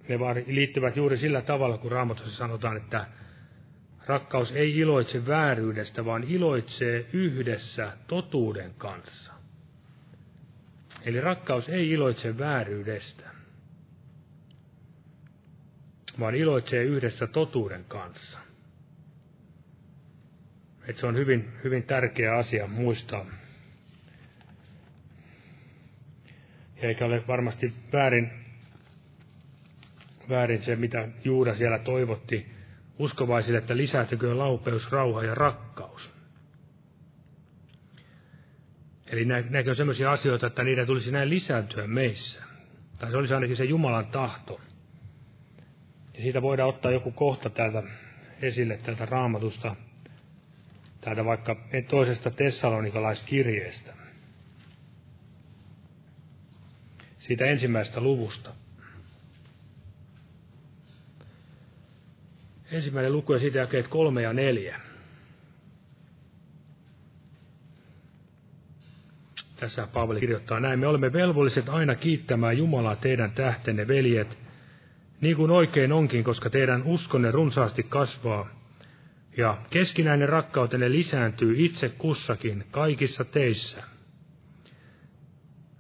ne 0.08 0.18
liittyvät 0.46 0.96
juuri 0.96 1.16
sillä 1.16 1.42
tavalla, 1.42 1.78
kun 1.78 1.92
Raamatussa 1.92 2.36
sanotaan, 2.36 2.76
että 2.76 3.06
rakkaus 4.06 4.52
ei 4.52 4.78
iloitse 4.78 5.26
vääryydestä, 5.26 6.04
vaan 6.04 6.24
iloitsee 6.24 7.06
yhdessä 7.12 7.92
totuuden 8.06 8.74
kanssa. 8.78 9.32
Eli 11.04 11.20
rakkaus 11.20 11.68
ei 11.68 11.90
iloitse 11.90 12.38
vääryydestä, 12.38 13.30
vaan 16.20 16.34
iloitsee 16.34 16.82
yhdessä 16.82 17.26
totuuden 17.26 17.84
kanssa. 17.84 18.38
Et 20.88 20.98
se 20.98 21.06
on 21.06 21.16
hyvin, 21.16 21.52
hyvin 21.64 21.82
tärkeä 21.82 22.36
asia 22.36 22.66
muistaa. 22.66 23.26
Eikä 26.76 27.04
ole 27.04 27.26
varmasti 27.28 27.74
väärin, 27.92 28.30
väärin 30.28 30.62
se, 30.62 30.76
mitä 30.76 31.08
Juuda 31.24 31.54
siellä 31.54 31.78
toivotti 31.78 32.46
uskovaisille, 32.98 33.58
että 33.58 33.76
lisääntykö 33.76 34.38
laupeus, 34.38 34.92
rauha 34.92 35.22
ja 35.22 35.34
rakkaus. 35.34 36.14
Eli 39.06 39.24
näkö 39.24 39.70
on 39.70 39.76
sellaisia 39.76 40.12
asioita, 40.12 40.46
että 40.46 40.64
niiden 40.64 40.86
tulisi 40.86 41.12
näin 41.12 41.30
lisääntyä 41.30 41.86
meissä. 41.86 42.42
Tai 42.98 43.10
se 43.10 43.16
olisi 43.16 43.34
ainakin 43.34 43.56
se 43.56 43.64
Jumalan 43.64 44.06
tahto. 44.06 44.60
Ja 46.14 46.22
siitä 46.22 46.42
voidaan 46.42 46.68
ottaa 46.68 46.90
joku 46.90 47.10
kohta 47.10 47.50
täältä 47.50 47.82
esille, 48.42 48.76
täältä 48.76 49.06
raamatusta, 49.06 49.76
täältä 51.00 51.24
vaikka 51.24 51.56
toisesta 51.88 52.30
tessalonikalaiskirjeestä. 52.30 54.03
Siitä 57.24 57.44
ensimmäisestä 57.44 58.00
luvusta. 58.00 58.50
Ensimmäinen 62.72 63.12
luku 63.12 63.32
ja 63.32 63.38
siitä 63.38 63.58
jakeet 63.58 63.88
kolme 63.88 64.22
ja 64.22 64.32
neljä. 64.32 64.80
Tässä 69.56 69.88
Paavali 69.92 70.20
kirjoittaa 70.20 70.60
näin, 70.60 70.78
me 70.78 70.86
olemme 70.86 71.12
velvolliset 71.12 71.68
aina 71.68 71.94
kiittämään 71.94 72.58
Jumalaa 72.58 72.96
teidän 72.96 73.32
tähtenne, 73.32 73.88
veljet, 73.88 74.38
niin 75.20 75.36
kuin 75.36 75.50
oikein 75.50 75.92
onkin, 75.92 76.24
koska 76.24 76.50
teidän 76.50 76.82
uskonne 76.82 77.30
runsaasti 77.30 77.82
kasvaa, 77.82 78.48
ja 79.36 79.58
keskinäinen 79.70 80.28
rakkautenne 80.28 80.90
lisääntyy 80.90 81.54
itse 81.64 81.88
kussakin 81.88 82.64
kaikissa 82.70 83.24
teissä. 83.24 83.93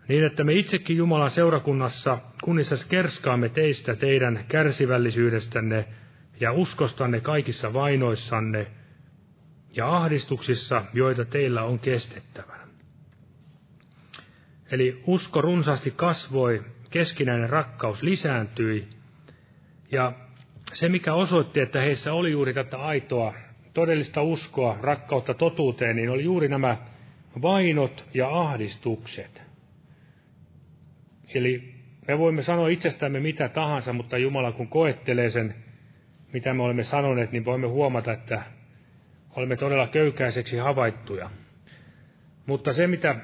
Niin, 0.08 0.24
että 0.24 0.44
me 0.44 0.52
itsekin 0.52 0.96
Jumalan 0.96 1.30
seurakunnassa 1.30 2.18
kunnissa 2.42 2.76
kerskaamme 2.88 3.48
teistä 3.48 3.96
teidän 3.96 4.44
kärsivällisyydestänne 4.48 5.84
ja 6.40 6.52
uskostanne 6.52 7.20
kaikissa 7.20 7.72
vainoissanne 7.72 8.66
ja 9.76 9.96
ahdistuksissa, 9.96 10.84
joita 10.92 11.24
teillä 11.24 11.62
on 11.62 11.78
kestettävä. 11.78 12.54
Eli 14.70 15.02
usko 15.06 15.40
runsaasti 15.40 15.90
kasvoi, 15.90 16.64
keskinäinen 16.90 17.50
rakkaus 17.50 18.02
lisääntyi, 18.02 18.88
ja 19.92 20.12
se, 20.72 20.88
mikä 20.88 21.14
osoitti, 21.14 21.60
että 21.60 21.80
heissä 21.80 22.12
oli 22.12 22.30
juuri 22.30 22.54
tätä 22.54 22.78
aitoa, 22.78 23.34
todellista 23.74 24.22
uskoa, 24.22 24.78
rakkautta 24.80 25.34
totuuteen, 25.34 25.96
niin 25.96 26.10
oli 26.10 26.24
juuri 26.24 26.48
nämä 26.48 26.76
vainot 27.42 28.04
ja 28.14 28.40
ahdistukset. 28.40 29.43
Eli 31.34 31.74
me 32.08 32.18
voimme 32.18 32.42
sanoa 32.42 32.68
itsestämme 32.68 33.20
mitä 33.20 33.48
tahansa, 33.48 33.92
mutta 33.92 34.18
Jumala 34.18 34.52
kun 34.52 34.68
koettelee 34.68 35.30
sen, 35.30 35.54
mitä 36.32 36.54
me 36.54 36.62
olemme 36.62 36.82
sanoneet, 36.82 37.32
niin 37.32 37.44
voimme 37.44 37.66
huomata, 37.66 38.12
että 38.12 38.42
olemme 39.36 39.56
todella 39.56 39.86
köykäiseksi 39.86 40.56
havaittuja. 40.56 41.30
Mutta 42.46 42.72
se, 42.72 42.86
mitä 42.86 43.16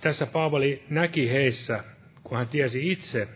tässä 0.00 0.26
Paavali 0.26 0.84
näki 0.90 1.30
heissä, 1.30 1.84
kun 2.24 2.38
hän 2.38 2.48
tiesi 2.48 2.90
itse, 2.92 3.28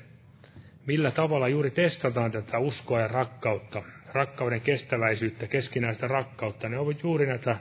millä 0.86 1.10
tavalla 1.10 1.48
juuri 1.48 1.70
testataan 1.70 2.30
tätä 2.30 2.58
uskoa 2.58 3.00
ja 3.00 3.08
rakkautta, 3.08 3.82
rakkauden 4.12 4.60
kestäväisyyttä, 4.60 5.46
keskinäistä 5.46 6.08
rakkautta. 6.08 6.68
Ne 6.68 6.78
ovat 6.78 7.02
juuri 7.02 7.26
näitä 7.26 7.56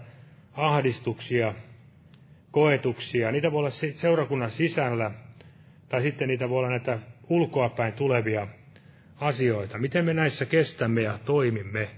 ahdistuksia, 0.54 1.54
koetuksia. 2.52 3.32
Niitä 3.32 3.52
voi 3.52 3.60
olla 3.60 3.70
seurakunnan 3.94 4.50
sisällä, 4.50 5.12
tai 5.90 6.02
sitten 6.02 6.28
niitä 6.28 6.50
voi 6.50 6.58
olla 6.58 6.70
näitä 6.70 7.00
ulkoapäin 7.30 7.94
tulevia 7.94 8.48
asioita. 9.20 9.78
Miten 9.78 10.06
me 10.06 10.14
näissä 10.14 10.46
kestämme 10.46 11.02
ja 11.02 11.20
toimimme? 11.26 11.90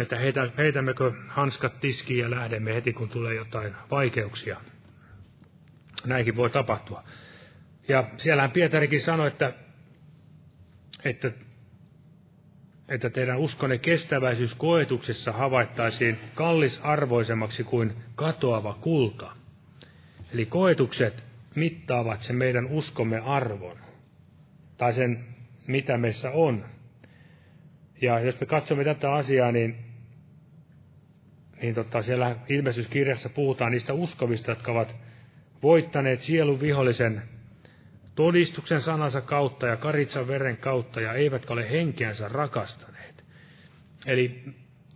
Että 0.00 0.18
heitä, 0.18 0.50
heitämmekö 0.58 1.12
hanskat 1.28 1.80
tiskiin 1.80 2.20
ja 2.20 2.30
lähdemme 2.30 2.74
heti, 2.74 2.92
kun 2.92 3.08
tulee 3.08 3.34
jotain 3.34 3.74
vaikeuksia. 3.90 4.60
Näinkin 6.06 6.36
voi 6.36 6.50
tapahtua. 6.50 7.04
Ja 7.88 8.04
siellähän 8.16 8.50
Pietarikin 8.50 9.00
sanoi, 9.00 9.28
että, 9.28 9.52
että, 11.04 11.32
että 12.88 13.10
teidän 13.10 13.38
uskonne 13.38 13.78
kestäväisyys 13.78 14.54
koetuksessa 14.54 15.32
havaittaisiin 15.32 16.18
kallisarvoisemmaksi 16.34 17.64
kuin 17.64 17.96
katoava 18.14 18.78
kulta. 18.80 19.32
Eli 20.32 20.46
koetukset 20.46 21.27
mittaavat 21.58 22.22
sen 22.22 22.36
meidän 22.36 22.66
uskomme 22.66 23.18
arvon, 23.18 23.76
tai 24.76 24.92
sen, 24.92 25.24
mitä 25.66 25.98
meissä 25.98 26.30
on. 26.30 26.64
Ja 28.02 28.20
jos 28.20 28.40
me 28.40 28.46
katsomme 28.46 28.84
tätä 28.84 29.12
asiaa, 29.12 29.52
niin, 29.52 29.76
niin 31.62 31.74
tota, 31.74 32.02
siellä 32.02 32.36
ilmestyyskirjassa 32.48 33.28
puhutaan 33.28 33.72
niistä 33.72 33.92
uskovista, 33.92 34.50
jotka 34.50 34.72
ovat 34.72 34.96
voittaneet 35.62 36.20
sielun 36.20 36.60
vihollisen 36.60 37.22
todistuksen 38.14 38.80
sanansa 38.80 39.20
kautta 39.20 39.66
ja 39.66 39.76
karitsan 39.76 40.28
veren 40.28 40.56
kautta 40.56 41.00
ja 41.00 41.12
eivätkä 41.12 41.52
ole 41.52 41.70
henkeänsä 41.70 42.28
rakastaneet. 42.28 43.24
Eli 44.06 44.44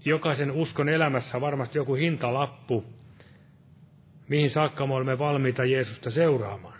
jokaisen 0.05 0.51
uskon 0.51 0.89
elämässä 0.89 1.41
varmasti 1.41 1.79
joku 1.79 1.95
hintalappu, 1.95 2.85
mihin 4.29 4.51
saakka 4.51 4.87
me 4.87 4.95
olemme 4.95 5.19
valmiita 5.19 5.65
Jeesusta 5.65 6.11
seuraamaan. 6.11 6.79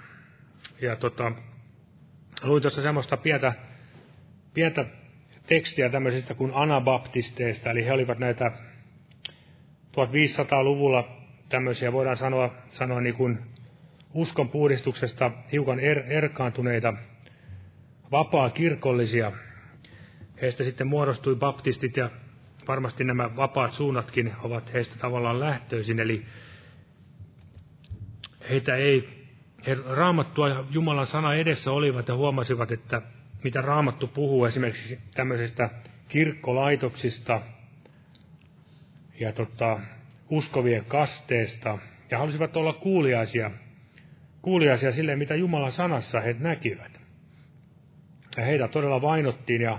Ja 0.81 0.97
tota, 0.97 1.33
luin 2.45 2.63
tuossa 2.63 2.83
semmoista 2.83 3.17
pientä, 3.17 3.53
pientä 4.55 4.85
tekstiä 5.47 5.89
tämmöisistä 5.89 6.35
kuin 6.35 6.53
anabaptisteista, 6.55 7.71
eli 7.71 7.85
he 7.85 7.93
olivat 7.93 8.19
näitä 8.19 8.53
1500-luvulla 9.93 11.09
tämmöisiä, 11.49 11.93
voidaan 11.93 12.17
sanoa, 12.17 12.55
sanoa 12.69 13.01
niin 13.01 13.15
kuin 13.15 13.39
uskon 14.15 14.49
puhdistuksesta 14.49 15.31
hiukan 15.53 15.81
er, 15.81 16.03
erkaantuneita 16.07 16.95
vapaa-kirkollisia. 18.13 19.33
Heistä 20.41 20.65
sitten 20.65 20.87
muodostui 20.87 21.37
baptistit 21.37 21.97
ja 21.97 22.11
varmasti 22.69 23.05
nämä 23.05 23.37
vapaat 23.37 23.73
suunnatkin 23.73 24.33
ovat 24.43 24.73
heistä 24.73 24.97
tavallaan 24.99 25.41
lähtöisin, 25.41 26.01
eli 26.01 26.27
heitä 28.51 28.77
ei, 28.77 29.09
he 29.67 29.75
raamattua 29.75 30.49
ja 30.49 30.65
Jumalan 30.71 31.07
sana 31.07 31.35
edessä 31.35 31.73
olivat 31.73 32.09
ja 32.09 32.17
huomasivat, 32.17 32.73
että 32.73 33.03
mitä 33.45 33.61
raamattu 33.61 34.07
puhuu 34.07 34.45
esimerkiksi 34.45 34.99
tämmöisistä 35.15 35.71
kirkkolaitoksista 36.09 37.43
ja 39.21 39.33
tota, 39.33 39.81
uskovien 40.29 40.85
kasteesta, 40.85 41.79
ja 42.11 42.19
halusivat 42.19 42.57
olla 42.57 42.73
kuuliaisia 42.73 43.51
kuuliaisia 44.43 44.93
sille, 44.93 45.17
mitä 45.17 45.35
Jumalan 45.35 45.73
sanassa 45.73 46.21
he 46.21 46.37
näkivät. 46.39 47.01
Ja 48.37 48.45
heitä 48.45 48.69
todella 48.69 49.03
vainottiin 49.03 49.61
ja 49.61 49.79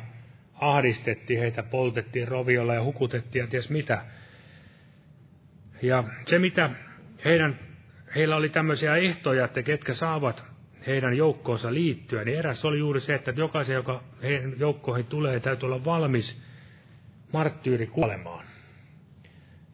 ahdistettiin, 0.53 1.39
heitä 1.39 1.64
poltettiin 1.64 2.28
roviolla 2.28 2.74
ja 2.74 2.84
hukutettiin 2.84 3.43
ja 3.43 3.47
ties 3.47 3.70
mitä. 3.70 4.05
Ja 5.82 6.03
se, 6.26 6.39
mitä 6.39 6.70
heidän, 7.26 7.59
heillä 8.16 8.36
oli 8.36 8.49
tämmöisiä 8.49 8.95
ehtoja, 8.95 9.45
että 9.45 9.64
ketkä 9.64 9.93
saavat 9.93 10.43
heidän 10.88 11.18
joukkoonsa 11.18 11.74
liittyä, 11.74 12.24
niin 12.24 12.38
eräs 12.38 12.66
oli 12.66 12.80
juuri 12.80 12.99
se, 12.99 13.14
että 13.14 13.34
jokaisen, 13.36 13.74
joka 13.74 14.03
heidän 14.24 14.53
joukkoihin 14.59 15.05
tulee, 15.05 15.39
täytyy 15.39 15.68
olla 15.68 15.86
valmis 15.86 16.41
marttyyri 17.34 17.88
kuolemaan. 17.88 18.45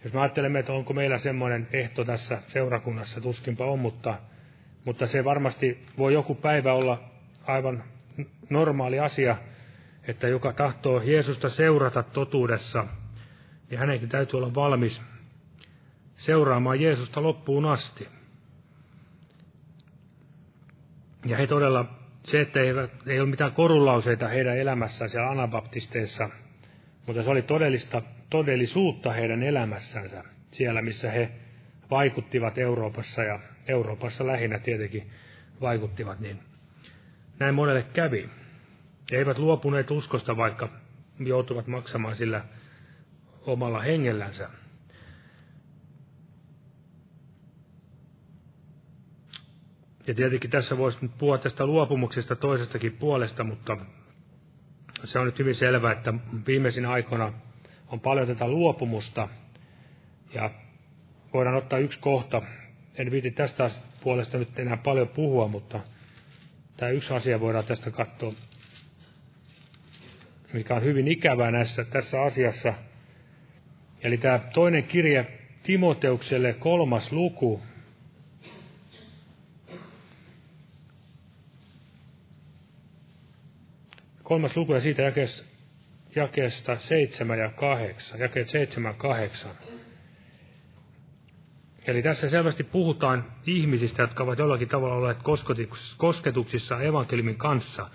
Jos 0.04 0.14
me 0.14 0.20
ajattelemme, 0.20 0.60
että 0.60 0.74
onko 0.74 0.94
meillä 0.94 1.18
semmoinen 1.18 1.68
ehto 1.74 2.06
tässä 2.06 2.42
seurakunnassa, 2.48 3.22
tuskinpa 3.22 3.66
on, 3.66 3.80
mutta, 3.80 4.20
mutta 4.86 5.08
se 5.08 5.26
varmasti 5.26 5.86
voi 5.98 6.14
joku 6.14 6.36
päivä 6.36 6.74
olla 6.74 7.04
aivan 7.48 7.84
normaali 8.50 9.00
asia, 9.00 9.38
että 10.08 10.28
joka 10.28 10.54
tahtoo 10.54 11.02
Jeesusta 11.02 11.50
seurata 11.50 12.04
totuudessa, 12.04 12.86
niin 13.70 13.80
hänenkin 13.80 14.10
täytyy 14.10 14.38
olla 14.38 14.56
valmis 14.56 15.02
seuraamaan 16.18 16.82
Jeesusta 16.82 17.24
loppuun 17.24 17.66
asti. 17.66 18.19
Ja 21.26 21.38
he 21.38 21.48
todella, 21.48 21.86
se, 22.24 22.42
että 22.42 22.60
ei, 22.60 22.74
ei 23.08 23.20
ole 23.20 23.30
mitään 23.30 23.52
korulauseita 23.52 24.28
heidän 24.28 24.58
elämässään 24.58 25.10
siellä 25.10 25.30
anabaptisteissa, 25.30 26.30
mutta 27.08 27.24
se 27.24 27.30
oli 27.30 27.42
todellista, 27.42 28.02
todellisuutta 28.30 29.12
heidän 29.14 29.44
elämässänsä 29.44 30.24
siellä, 30.52 30.82
missä 30.82 31.12
he 31.12 31.32
vaikuttivat 31.92 32.58
Euroopassa 32.58 33.24
ja 33.24 33.40
Euroopassa 33.68 34.28
lähinnä 34.28 34.60
tietenkin 34.60 35.10
vaikuttivat, 35.62 36.20
niin 36.20 36.40
näin 37.40 37.56
monelle 37.56 37.84
kävi. 37.94 38.30
He 39.12 39.18
eivät 39.18 39.38
luopuneet 39.38 39.92
uskosta, 39.92 40.38
vaikka 40.38 40.70
joutuvat 41.20 41.68
maksamaan 41.68 42.16
sillä 42.16 42.42
omalla 43.46 43.80
hengellänsä. 43.80 44.50
Ja 50.10 50.16
tietenkin 50.16 50.50
tässä 50.50 50.78
voisi 50.78 50.98
nyt 51.02 51.12
puhua 51.18 51.38
tästä 51.38 51.66
luopumuksesta 51.66 52.36
toisestakin 52.36 52.92
puolesta, 52.92 53.44
mutta 53.44 53.78
se 55.04 55.20
on 55.20 55.26
nyt 55.26 55.40
hyvin 55.40 55.56
selvää, 55.56 55.92
että 55.92 56.14
viimeisin 56.48 56.86
aikoina 56.86 57.34
on 57.88 58.00
paljon 58.00 58.28
tätä 58.28 58.48
luopumusta. 58.48 59.28
Ja 60.34 60.52
voidaan 61.34 61.56
ottaa 61.56 61.80
yksi 61.80 62.00
kohta. 62.00 62.42
En 62.96 63.12
viiti 63.12 63.32
tästä 63.32 63.70
puolesta 64.04 64.38
nyt 64.38 64.60
enää 64.60 64.78
paljon 64.78 65.08
puhua, 65.08 65.48
mutta 65.48 65.80
tämä 66.78 66.92
yksi 66.92 67.14
asia 67.14 67.40
voidaan 67.40 67.66
tästä 67.66 67.92
katsoa, 67.92 68.34
mikä 70.54 70.76
on 70.76 70.84
hyvin 70.84 71.08
ikävää 71.08 71.52
näissä, 71.52 71.84
tässä 71.84 72.22
asiassa. 72.22 72.74
Eli 74.04 74.18
tämä 74.18 74.40
toinen 74.54 74.84
kirje 74.84 75.40
Timoteukselle 75.64 76.54
kolmas 76.54 77.12
luku, 77.12 77.62
kolmas 84.30 84.58
luku 84.58 84.74
ja 84.74 84.82
siitä 84.82 85.02
jakeesta, 85.02 85.48
jakeesta 86.16 86.78
7 86.80 87.40
ja 87.40 87.50
8, 87.50 88.20
jakeet 88.20 88.50
7 88.50 88.90
ja 88.90 88.98
8. 88.98 89.52
Eli 91.88 92.02
tässä 92.02 92.30
selvästi 92.30 92.64
puhutaan 92.64 93.26
ihmisistä, 93.46 94.04
jotka 94.04 94.24
ovat 94.24 94.40
jollakin 94.40 94.68
tavalla 94.68 94.96
olleet 94.96 95.18
kosketuksissa 95.98 96.82
evankeliumin 96.82 97.38
kanssa. 97.38 97.90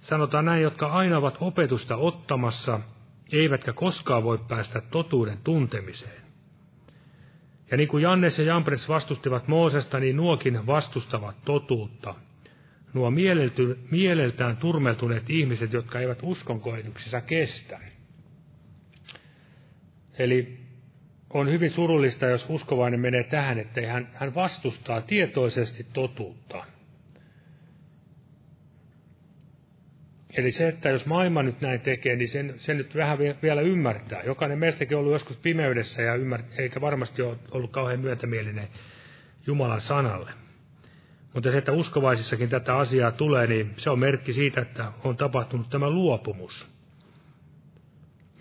Sanotaan 0.00 0.44
näin, 0.44 0.62
jotka 0.62 0.86
aina 0.86 1.18
ovat 1.18 1.36
opetusta 1.40 1.96
ottamassa, 1.96 2.80
eivätkä 3.32 3.72
koskaan 3.72 4.24
voi 4.24 4.38
päästä 4.48 4.80
totuuden 4.80 5.38
tuntemiseen. 5.44 6.22
Ja 7.70 7.76
niin 7.76 7.88
kuin 7.88 8.02
Jannes 8.02 8.38
ja 8.38 8.44
Jampres 8.44 8.88
vastustivat 8.88 9.48
Moosesta, 9.48 10.00
niin 10.00 10.16
nuokin 10.16 10.66
vastustavat 10.66 11.36
totuutta– 11.44 12.14
nuo 12.94 13.10
mieleltään 13.90 14.56
turmeltuneet 14.56 15.30
ihmiset, 15.30 15.72
jotka 15.72 16.00
eivät 16.00 16.18
uskonkoetuksissa 16.22 17.20
kestä. 17.20 17.80
Eli 20.18 20.58
on 21.30 21.50
hyvin 21.50 21.70
surullista, 21.70 22.26
jos 22.26 22.46
uskovainen 22.50 23.00
menee 23.00 23.22
tähän, 23.22 23.58
että 23.58 23.92
hän, 23.92 24.08
hän 24.14 24.34
vastustaa 24.34 25.00
tietoisesti 25.00 25.86
totuutta. 25.92 26.64
Eli 30.36 30.52
se, 30.52 30.68
että 30.68 30.88
jos 30.88 31.06
maailma 31.06 31.42
nyt 31.42 31.60
näin 31.60 31.80
tekee, 31.80 32.16
niin 32.16 32.28
sen, 32.28 32.54
sen 32.56 32.76
nyt 32.76 32.94
vähän 32.94 33.18
vielä 33.18 33.60
ymmärtää. 33.60 34.22
Jokainen 34.22 34.58
meistäkin 34.58 34.96
on 34.96 35.00
ollut 35.00 35.12
joskus 35.12 35.36
pimeydessä 35.36 36.02
ja 36.02 36.14
ymmär, 36.14 36.42
eikä 36.58 36.80
varmasti 36.80 37.22
ole 37.22 37.36
ollut 37.50 37.70
kauhean 37.70 38.00
myötämielinen 38.00 38.68
Jumalan 39.46 39.80
sanalle. 39.80 40.30
Mutta 41.34 41.50
se, 41.50 41.58
että 41.58 41.72
uskovaisissakin 41.72 42.48
tätä 42.48 42.76
asiaa 42.76 43.12
tulee, 43.12 43.46
niin 43.46 43.72
se 43.76 43.90
on 43.90 43.98
merkki 43.98 44.32
siitä, 44.32 44.60
että 44.60 44.92
on 45.04 45.16
tapahtunut 45.16 45.70
tämä 45.70 45.90
luopumus. 45.90 46.70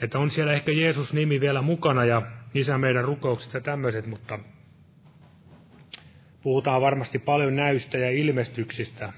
Että 0.01 0.19
on 0.19 0.29
siellä 0.29 0.53
ehkä 0.53 0.71
Jeesus-nimi 0.71 1.39
vielä 1.39 1.61
mukana 1.61 2.05
ja 2.05 2.21
isä 2.53 2.77
meidän 2.77 3.03
rukoukset 3.03 3.53
ja 3.53 3.61
tämmöiset, 3.61 4.07
mutta 4.07 4.39
puhutaan 6.41 6.81
varmasti 6.81 7.19
paljon 7.19 7.55
näystä 7.55 7.97
ja 7.97 8.11
ilmestyksistä. 8.11 9.13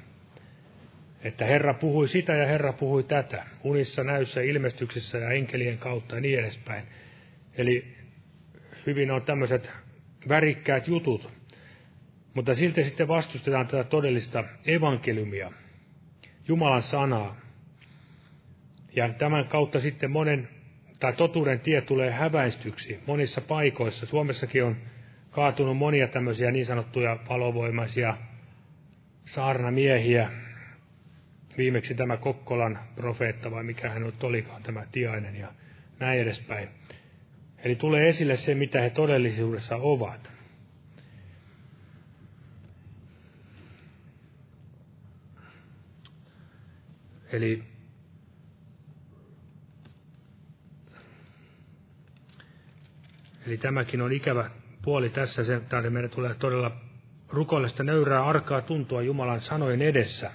Että 1.24 1.45
Herra 1.45 1.74
puhui 1.74 2.07
sitä 2.07 2.34
ja 2.34 2.47
Herra 2.47 2.74
puhui 2.74 3.03
tätä. 3.03 3.45
Unissa, 3.63 4.03
näyssä, 4.03 4.41
ilmestyksissä 4.41 5.17
ja 5.17 5.32
enkelien 5.32 5.78
kautta 5.78 6.15
ja 6.15 6.22
niin 6.22 6.39
edespäin. 6.39 6.84
Eli 7.57 7.95
hyvin 8.86 9.11
on 9.11 9.22
tämmöiset 9.22 9.72
värikkäät 10.30 10.88
jutut. 10.88 11.39
Mutta 12.40 12.56
silti 12.56 12.84
sitten 12.84 13.08
vastustetaan 13.08 13.68
tätä 13.68 13.84
todellista 13.84 14.44
evankeliumia, 14.66 15.52
Jumalan 16.48 16.82
sanaa. 16.82 17.36
Ja 18.96 19.10
tämän 19.10 19.46
kautta 19.46 19.80
sitten 19.80 20.12
monen, 20.12 20.50
tai 21.00 21.14
totuuden 21.14 21.60
tie 21.60 21.82
tulee 21.82 22.12
häväistyksi 22.12 23.00
monissa 23.08 23.42
paikoissa. 23.42 24.06
Suomessakin 24.06 24.64
on 24.64 24.76
kaatunut 25.30 25.78
monia 25.78 26.08
tämmöisiä 26.08 26.52
niin 26.52 26.66
sanottuja 26.66 27.18
valovoimaisia 27.30 28.18
saarnamiehiä. 29.26 30.32
Viimeksi 31.58 31.96
tämä 31.96 32.18
Kokkolan 32.18 32.80
profeetta, 32.96 33.52
vai 33.52 33.64
mikä 33.64 33.90
hän 33.90 34.04
nyt 34.04 34.24
olikaan, 34.24 34.64
tämä 34.64 34.86
Tiainen 34.92 35.36
ja 35.36 35.48
näin 36.00 36.20
edespäin. 36.20 36.70
Eli 37.64 37.76
tulee 37.76 38.10
esille 38.10 38.36
se, 38.36 38.56
mitä 38.56 38.82
he 38.82 38.90
todellisuudessa 38.90 39.76
ovat. 39.76 40.39
Eli 47.32 47.64
Eli 53.48 53.58
tämäkin 53.58 54.02
on 54.02 54.12
ikävä 54.12 54.50
puoli 54.82 55.10
tässä, 55.10 55.44
sen 55.44 55.66
tähden 55.66 55.94
meidän 55.94 56.12
tulee 56.12 56.34
todella 56.34 56.72
rukoillesta 57.30 57.84
nöyrää 57.84 58.26
arkaa 58.26 58.62
tuntua 58.62 59.02
Jumalan 59.02 59.42
sanojen 59.42 59.82
edessä. 59.82 60.32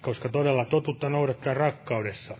Koska 0.00 0.28
todella 0.28 0.64
totutta 0.64 1.08
noudattaa 1.08 1.54
rakkaudessa. 1.54 2.38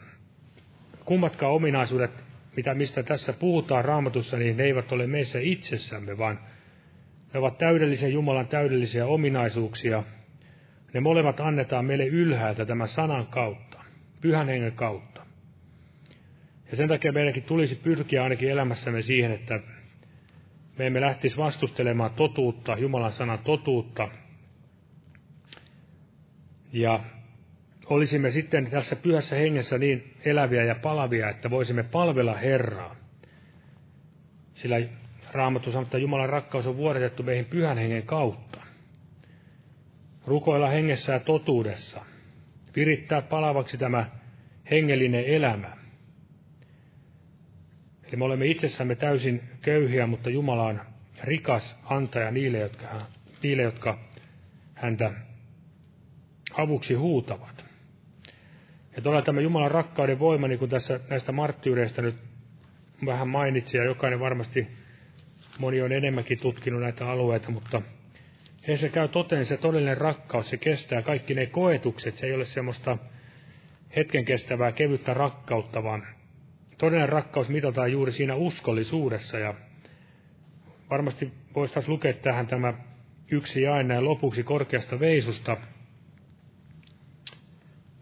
Kummatkaan 1.04 1.52
ominaisuudet, 1.52 2.24
mitä 2.56 2.74
mistä 2.74 3.02
tässä 3.02 3.32
puhutaan 3.32 3.84
raamatussa, 3.84 4.36
niin 4.36 4.56
ne 4.56 4.64
eivät 4.64 4.92
ole 4.92 5.06
meissä 5.06 5.38
itsessämme, 5.42 6.18
vaan 6.18 6.40
ne 7.34 7.40
ovat 7.40 7.58
täydellisen 7.58 8.12
Jumalan 8.12 8.48
täydellisiä 8.48 9.06
ominaisuuksia– 9.06 10.02
ne 10.98 11.02
molemmat 11.02 11.40
annetaan 11.40 11.84
meille 11.84 12.06
ylhäältä 12.06 12.66
tämän 12.66 12.88
sanan 12.88 13.26
kautta, 13.26 13.84
pyhän 14.20 14.48
hengen 14.48 14.72
kautta. 14.72 15.26
Ja 16.70 16.76
sen 16.76 16.88
takia 16.88 17.12
meidänkin 17.12 17.42
tulisi 17.42 17.74
pyrkiä 17.74 18.22
ainakin 18.22 18.50
elämässämme 18.50 19.02
siihen, 19.02 19.32
että 19.32 19.60
me 20.78 20.86
emme 20.86 21.00
lähtisi 21.00 21.36
vastustelemaan 21.36 22.10
totuutta, 22.10 22.76
Jumalan 22.78 23.12
sanan 23.12 23.38
totuutta. 23.38 24.08
Ja 26.72 27.00
olisimme 27.86 28.30
sitten 28.30 28.70
tässä 28.70 28.96
pyhässä 28.96 29.36
hengessä 29.36 29.78
niin 29.78 30.14
eläviä 30.24 30.64
ja 30.64 30.74
palavia, 30.74 31.30
että 31.30 31.50
voisimme 31.50 31.82
palvella 31.82 32.34
Herraa. 32.34 32.96
Sillä 34.54 34.76
Raamattu 35.32 35.70
sanoo, 35.70 35.82
että 35.82 35.98
Jumalan 35.98 36.28
rakkaus 36.28 36.66
on 36.66 36.76
vuodetettu 36.76 37.22
meihin 37.22 37.44
pyhän 37.44 37.78
hengen 37.78 38.02
kautta 38.02 38.47
rukoilla 40.28 40.68
hengessä 40.68 41.12
ja 41.12 41.20
totuudessa, 41.20 42.04
virittää 42.76 43.22
palavaksi 43.22 43.78
tämä 43.78 44.06
hengellinen 44.70 45.24
elämä. 45.24 45.76
Eli 48.04 48.16
me 48.16 48.24
olemme 48.24 48.46
itsessämme 48.46 48.94
täysin 48.94 49.42
köyhiä, 49.62 50.06
mutta 50.06 50.30
Jumala 50.30 50.64
on 50.64 50.80
rikas 51.24 51.78
antaja 51.84 52.30
niille, 52.30 52.58
jotka, 52.58 52.86
niille, 53.42 53.62
jotka 53.62 53.98
häntä 54.74 55.12
avuksi 56.56 56.94
huutavat. 56.94 57.64
Ja 58.96 59.02
todella 59.02 59.22
tämä 59.22 59.40
Jumalan 59.40 59.70
rakkauden 59.70 60.18
voima, 60.18 60.48
niin 60.48 60.58
kuin 60.58 60.70
tässä 60.70 61.00
näistä 61.10 61.32
marttyyreistä 61.32 62.02
nyt 62.02 62.16
vähän 63.06 63.28
mainitsi, 63.28 63.76
ja 63.76 63.84
jokainen 63.84 64.20
varmasti 64.20 64.68
Moni 65.58 65.82
on 65.82 65.92
enemmänkin 65.92 66.40
tutkinut 66.40 66.80
näitä 66.80 67.10
alueita, 67.10 67.50
mutta 67.50 67.82
heissä 68.66 68.88
käy 68.88 69.08
toteen 69.08 69.46
se 69.46 69.56
todellinen 69.56 69.96
rakkaus, 69.96 70.50
se 70.50 70.56
kestää 70.56 71.02
kaikki 71.02 71.34
ne 71.34 71.46
koetukset, 71.46 72.16
se 72.16 72.26
ei 72.26 72.34
ole 72.34 72.44
semmoista 72.44 72.98
hetken 73.96 74.24
kestävää 74.24 74.72
kevyttä 74.72 75.14
rakkautta, 75.14 75.82
vaan 75.82 76.06
todellinen 76.78 77.08
rakkaus 77.08 77.48
mitataan 77.48 77.92
juuri 77.92 78.12
siinä 78.12 78.34
uskollisuudessa 78.34 79.38
ja 79.38 79.54
varmasti 80.90 81.32
voisi 81.54 81.88
lukea 81.88 82.12
tähän 82.12 82.46
tämä 82.46 82.74
yksi 83.30 83.62
jae 83.62 83.82
näin 83.82 84.04
lopuksi 84.04 84.42
korkeasta 84.42 85.00
veisusta. 85.00 85.56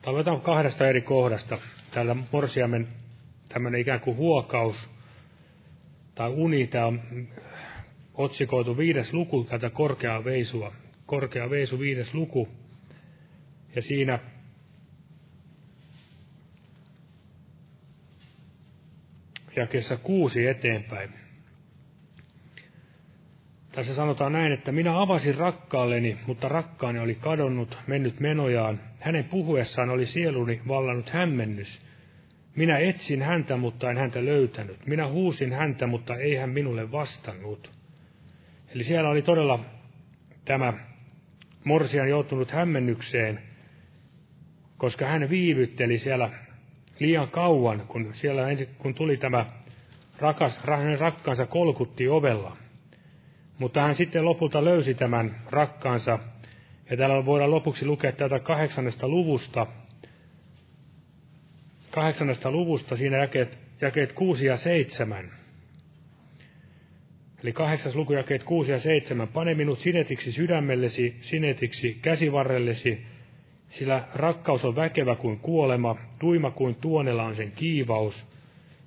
Tavoitetaan 0.02 0.40
kahdesta 0.40 0.88
eri 0.88 1.02
kohdasta. 1.02 1.59
Täällä 1.90 2.16
Morsiamen 2.32 2.88
tämmöinen 3.48 3.80
ikään 3.80 4.00
kuin 4.00 4.16
huokaus 4.16 4.90
tai 6.14 6.30
uni, 6.30 6.66
tämä 6.66 6.86
on 6.86 7.02
otsikoitu 8.17 8.79
viides 8.79 9.12
luku 9.12 9.45
tätä 9.45 9.71
korkeaa 9.71 10.25
veisua. 10.25 10.73
Korkea 11.07 11.51
veisu 11.51 11.79
viides 11.79 12.14
luku. 12.14 12.49
Ja 13.75 13.83
siinä 13.83 14.19
jakeessa 19.57 19.97
kuusi 19.97 20.47
eteenpäin. 20.47 21.11
Tässä 23.73 23.95
sanotaan 23.95 24.33
näin, 24.33 24.53
että 24.53 24.73
minä 24.73 25.01
avasin 25.01 25.35
rakkaalleni, 25.35 26.19
mutta 26.27 26.49
rakkaani 26.49 26.99
oli 26.99 27.14
kadonnut, 27.14 27.79
mennyt 27.87 28.21
menojaan. 28.21 28.81
Hänen 29.01 29.25
puhuessaan 29.25 29.91
oli 29.91 30.07
sieluni 30.07 30.61
vallannut 30.69 31.11
hämmennys. 31.11 31.83
Minä 32.57 32.79
etsin 32.79 33.23
häntä, 33.23 33.57
mutta 33.57 33.91
en 33.91 33.97
häntä 33.97 34.25
löytänyt. 34.25 34.87
Minä 34.87 35.07
huusin 35.09 35.53
häntä, 35.53 35.87
mutta 35.87 36.17
ei 36.17 36.37
hän 36.37 36.51
minulle 36.51 36.93
vastannut. 36.93 37.77
Eli 38.77 38.85
siellä 38.85 39.11
oli 39.11 39.22
todella 39.22 39.64
tämä 40.45 40.72
Morsian 41.64 42.09
joutunut 42.09 42.51
hämmennykseen, 42.51 43.43
koska 44.79 45.07
hän 45.07 45.31
viivytteli 45.31 45.99
siellä 45.99 46.31
liian 46.99 47.29
kauan, 47.31 47.83
kun 47.89 48.11
siellä 48.12 48.49
ensin, 48.49 48.68
kun 48.79 48.95
tuli 48.95 49.16
tämä 49.16 49.47
rakas, 50.18 50.59
hänen 50.59 50.99
rakkaansa 50.99 51.47
kolkutti 51.47 52.09
ovella. 52.09 52.57
Mutta 53.59 53.83
hän 53.83 53.95
sitten 53.95 54.24
lopulta 54.24 54.64
löysi 54.64 54.95
tämän 54.95 55.37
rakkaansa, 55.51 56.18
ja 56.91 56.97
täällä 56.97 57.24
voidaan 57.24 57.51
lopuksi 57.51 57.87
lukea 57.87 58.12
tätä 58.12 58.39
kahdeksannesta 58.39 59.09
luvusta, 59.09 59.66
kahdeksannesta 61.91 62.51
luvusta, 62.51 62.97
siinä 62.97 63.16
jakeet, 63.16 63.59
jakeet 63.81 64.12
6 64.12 64.47
ja 64.47 64.57
7. 64.57 65.45
Eli 67.43 67.53
kahdeksas 67.53 67.97
luku 67.97 68.12
jakeet 68.12 68.45
6 68.45 68.72
ja 68.72 68.78
7. 68.80 69.28
Pane 69.28 69.55
minut 69.55 69.78
sinetiksi 69.78 70.32
sydämellesi, 70.32 71.16
sinetiksi 71.18 71.99
käsivarrellesi, 72.03 73.03
sillä 73.68 74.09
rakkaus 74.14 74.64
on 74.64 74.76
väkevä 74.76 75.16
kuin 75.16 75.39
kuolema, 75.39 75.97
tuima 76.18 76.51
kuin 76.51 76.74
tuonella 76.74 77.24
on 77.24 77.37
sen 77.37 77.53
kiivaus, 77.53 78.26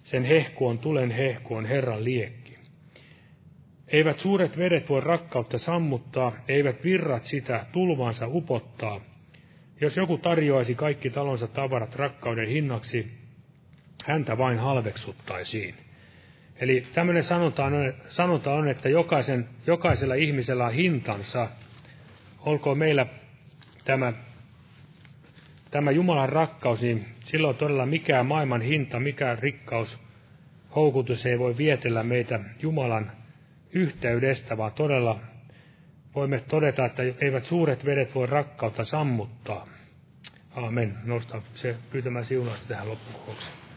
sen 0.04 0.24
hehku 0.24 0.68
on 0.68 0.80
tulen 0.80 1.12
hehku 1.12 1.56
on 1.56 1.66
Herran 1.66 2.04
liekki. 2.04 2.58
Eivät 3.88 4.20
suuret 4.20 4.58
vedet 4.58 4.90
voi 4.90 5.02
rakkautta 5.02 5.58
sammuttaa, 5.58 6.36
eivät 6.48 6.84
virrat 6.84 7.24
sitä 7.24 7.66
tulvaansa 7.72 8.28
upottaa. 8.28 9.02
Jos 9.82 9.98
joku 9.98 10.18
tarjoaisi 10.18 10.76
kaikki 10.76 11.10
talonsa 11.10 11.48
tavarat 11.48 11.96
rakkauden 11.96 12.48
hinnaksi, 12.48 13.08
häntä 14.06 14.38
vain 14.38 14.60
halveksuttaisiin. 14.60 15.76
Eli 16.60 16.88
tämmöinen 16.94 17.24
sanonta 17.24 17.66
on, 17.66 17.94
sanonta 18.08 18.54
on 18.54 18.68
että 18.68 18.90
jokaisen, 18.90 19.50
jokaisella 19.68 20.14
ihmisellä 20.14 20.66
on 20.66 20.74
hintansa. 20.74 21.48
Olkoon 22.40 22.78
meillä 22.78 23.06
tämä 23.86 24.14
tämä 25.72 25.92
Jumalan 25.92 26.30
rakkaus, 26.30 26.82
niin 26.82 27.06
silloin 27.20 27.56
todella 27.56 27.86
mikään 27.86 28.26
maailman 28.26 28.62
hinta, 28.62 29.00
mikään 29.00 29.40
rikkaus, 29.40 30.00
houkutus 30.76 31.26
ei 31.26 31.40
voi 31.40 31.58
vietellä 31.58 32.04
meitä 32.04 32.40
Jumalan 32.62 33.12
yhteydestä, 33.74 34.58
vaan 34.58 34.72
todella 34.72 35.20
voimme 36.16 36.44
todeta, 36.48 36.86
että 36.86 37.04
eivät 37.22 37.44
suuret 37.44 37.86
vedet 37.86 38.16
voi 38.16 38.28
rakkautta 38.28 38.86
sammuttaa. 38.86 39.68
Aamen. 40.56 40.98
Nosta 41.04 41.42
se 41.56 41.76
pyytämään 41.92 42.26
siunausta 42.26 42.68
tähän 42.68 42.90
loppukokoukseen. 42.90 43.69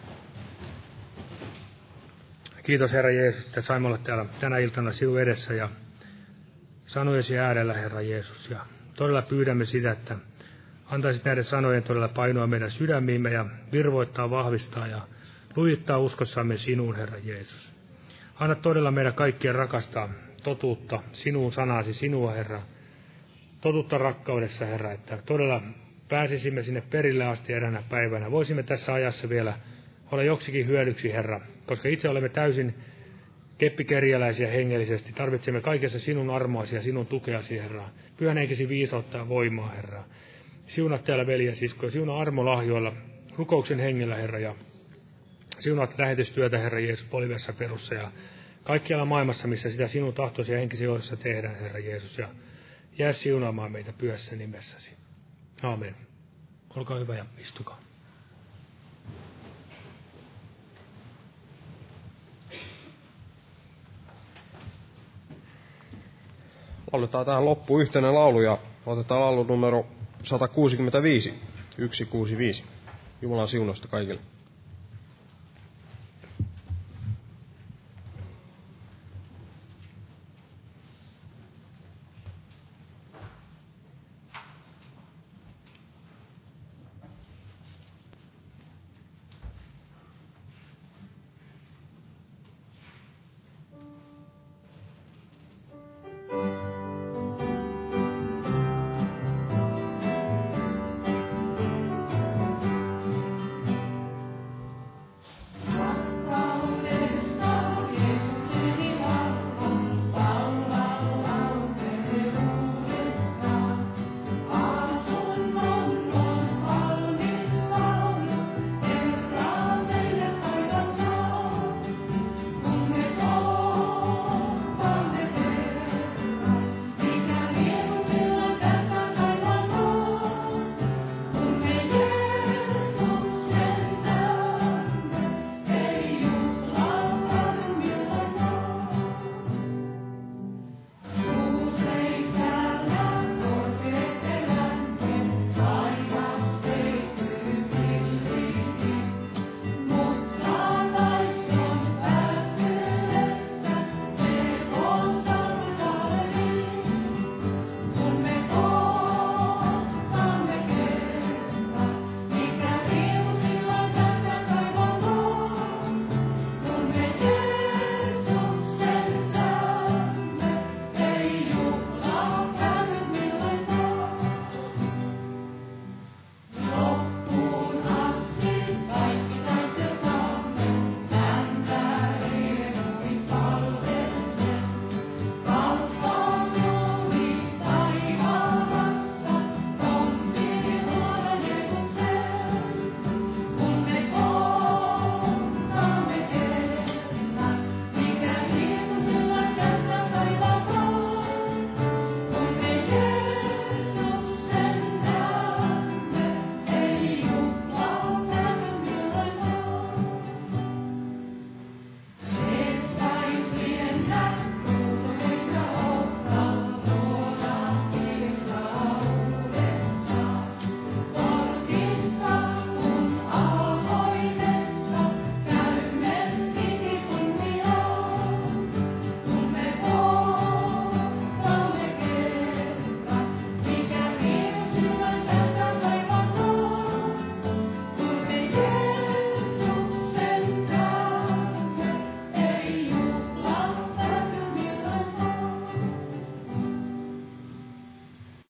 Kiitos 2.62 2.92
Herra 2.92 3.10
Jeesus, 3.10 3.44
että 3.46 3.60
saimme 3.60 3.88
olla 3.88 3.98
täällä 3.98 4.26
tänä 4.40 4.58
iltana 4.58 4.92
sinun 4.92 5.20
edessä 5.20 5.54
ja 5.54 5.68
sanojesi 6.84 7.38
äärellä, 7.38 7.74
Herra 7.74 8.00
Jeesus. 8.00 8.50
Ja 8.50 8.66
todella 8.96 9.22
pyydämme 9.22 9.64
sitä, 9.64 9.90
että 9.90 10.16
antaisit 10.86 11.24
näiden 11.24 11.44
sanojen 11.44 11.82
todella 11.82 12.08
painoa 12.08 12.46
meidän 12.46 12.70
sydämiimme 12.70 13.30
ja 13.30 13.46
virvoittaa, 13.72 14.30
vahvistaa 14.30 14.86
ja 14.86 15.06
lujittaa 15.56 15.98
uskossamme 15.98 16.56
sinuun, 16.56 16.96
Herra 16.96 17.18
Jeesus. 17.18 17.72
Anna 18.34 18.54
todella 18.54 18.90
meidän 18.90 19.14
kaikkien 19.14 19.54
rakastaa 19.54 20.08
totuutta, 20.42 21.02
sinun 21.12 21.52
sanasi, 21.52 21.94
sinua, 21.94 22.32
Herra. 22.32 22.62
Totuutta 23.60 23.98
rakkaudessa, 23.98 24.66
Herra, 24.66 24.92
että 24.92 25.18
todella 25.26 25.62
pääsisimme 26.08 26.62
sinne 26.62 26.80
perille 26.80 27.24
asti 27.24 27.52
eräänä 27.52 27.82
päivänä. 27.88 28.30
Voisimme 28.30 28.62
tässä 28.62 28.94
ajassa 28.94 29.28
vielä 29.28 29.58
olla 30.10 30.22
joksikin 30.22 30.66
hyödyksi, 30.66 31.12
Herra, 31.12 31.40
koska 31.66 31.88
itse 31.88 32.08
olemme 32.08 32.28
täysin 32.28 32.74
keppikerjäläisiä 33.58 34.48
hengellisesti. 34.48 35.12
Tarvitsemme 35.12 35.60
kaikessa 35.60 35.98
sinun 35.98 36.30
armoasi 36.30 36.74
ja 36.74 36.82
sinun 36.82 37.06
tukeasi, 37.06 37.58
Herra. 37.58 37.88
Pyhän 38.16 38.36
henkesi 38.36 38.68
viisautta 38.68 39.18
ja 39.18 39.28
voimaa, 39.28 39.68
Herra. 39.68 40.04
Siunat 40.66 41.04
täällä 41.04 41.26
veljen 41.26 41.56
siskoja, 41.56 41.90
siunaa 41.90 42.20
armolahjoilla, 42.20 42.92
rukouksen 43.36 43.78
hengellä, 43.78 44.16
Herra, 44.16 44.38
ja 44.38 44.54
siunat 45.58 45.98
lähetystyötä, 45.98 46.58
Herra 46.58 46.80
Jeesus, 46.80 47.06
Polivessa 47.06 47.52
perussa, 47.52 47.94
ja 47.94 48.12
kaikkialla 48.64 49.04
maailmassa, 49.04 49.48
missä 49.48 49.70
sitä 49.70 49.88
sinun 49.88 50.14
tahtoisi 50.14 50.52
ja 50.52 50.58
henkisi 50.58 50.84
johdossa 50.84 51.16
tehdään, 51.16 51.56
Herra 51.56 51.78
Jeesus, 51.78 52.18
ja 52.18 52.28
jää 52.98 53.12
siunaamaan 53.12 53.72
meitä 53.72 53.92
pyössä 53.98 54.36
nimessäsi. 54.36 54.90
Aamen. 55.62 55.96
Olkaa 56.76 56.98
hyvä 56.98 57.16
ja 57.16 57.26
istukaa. 57.38 57.91
Lauletaan 66.92 67.26
tähän 67.26 67.44
loppu 67.44 67.80
yhteinen 67.80 68.14
laulu 68.14 68.40
ja 68.40 68.58
otetaan 68.86 69.20
laulu 69.20 69.42
numero 69.42 69.86
165, 70.24 71.34
165. 71.70 72.64
Jumalan 73.22 73.48
siunosta 73.48 73.88
kaikille. 73.88 74.20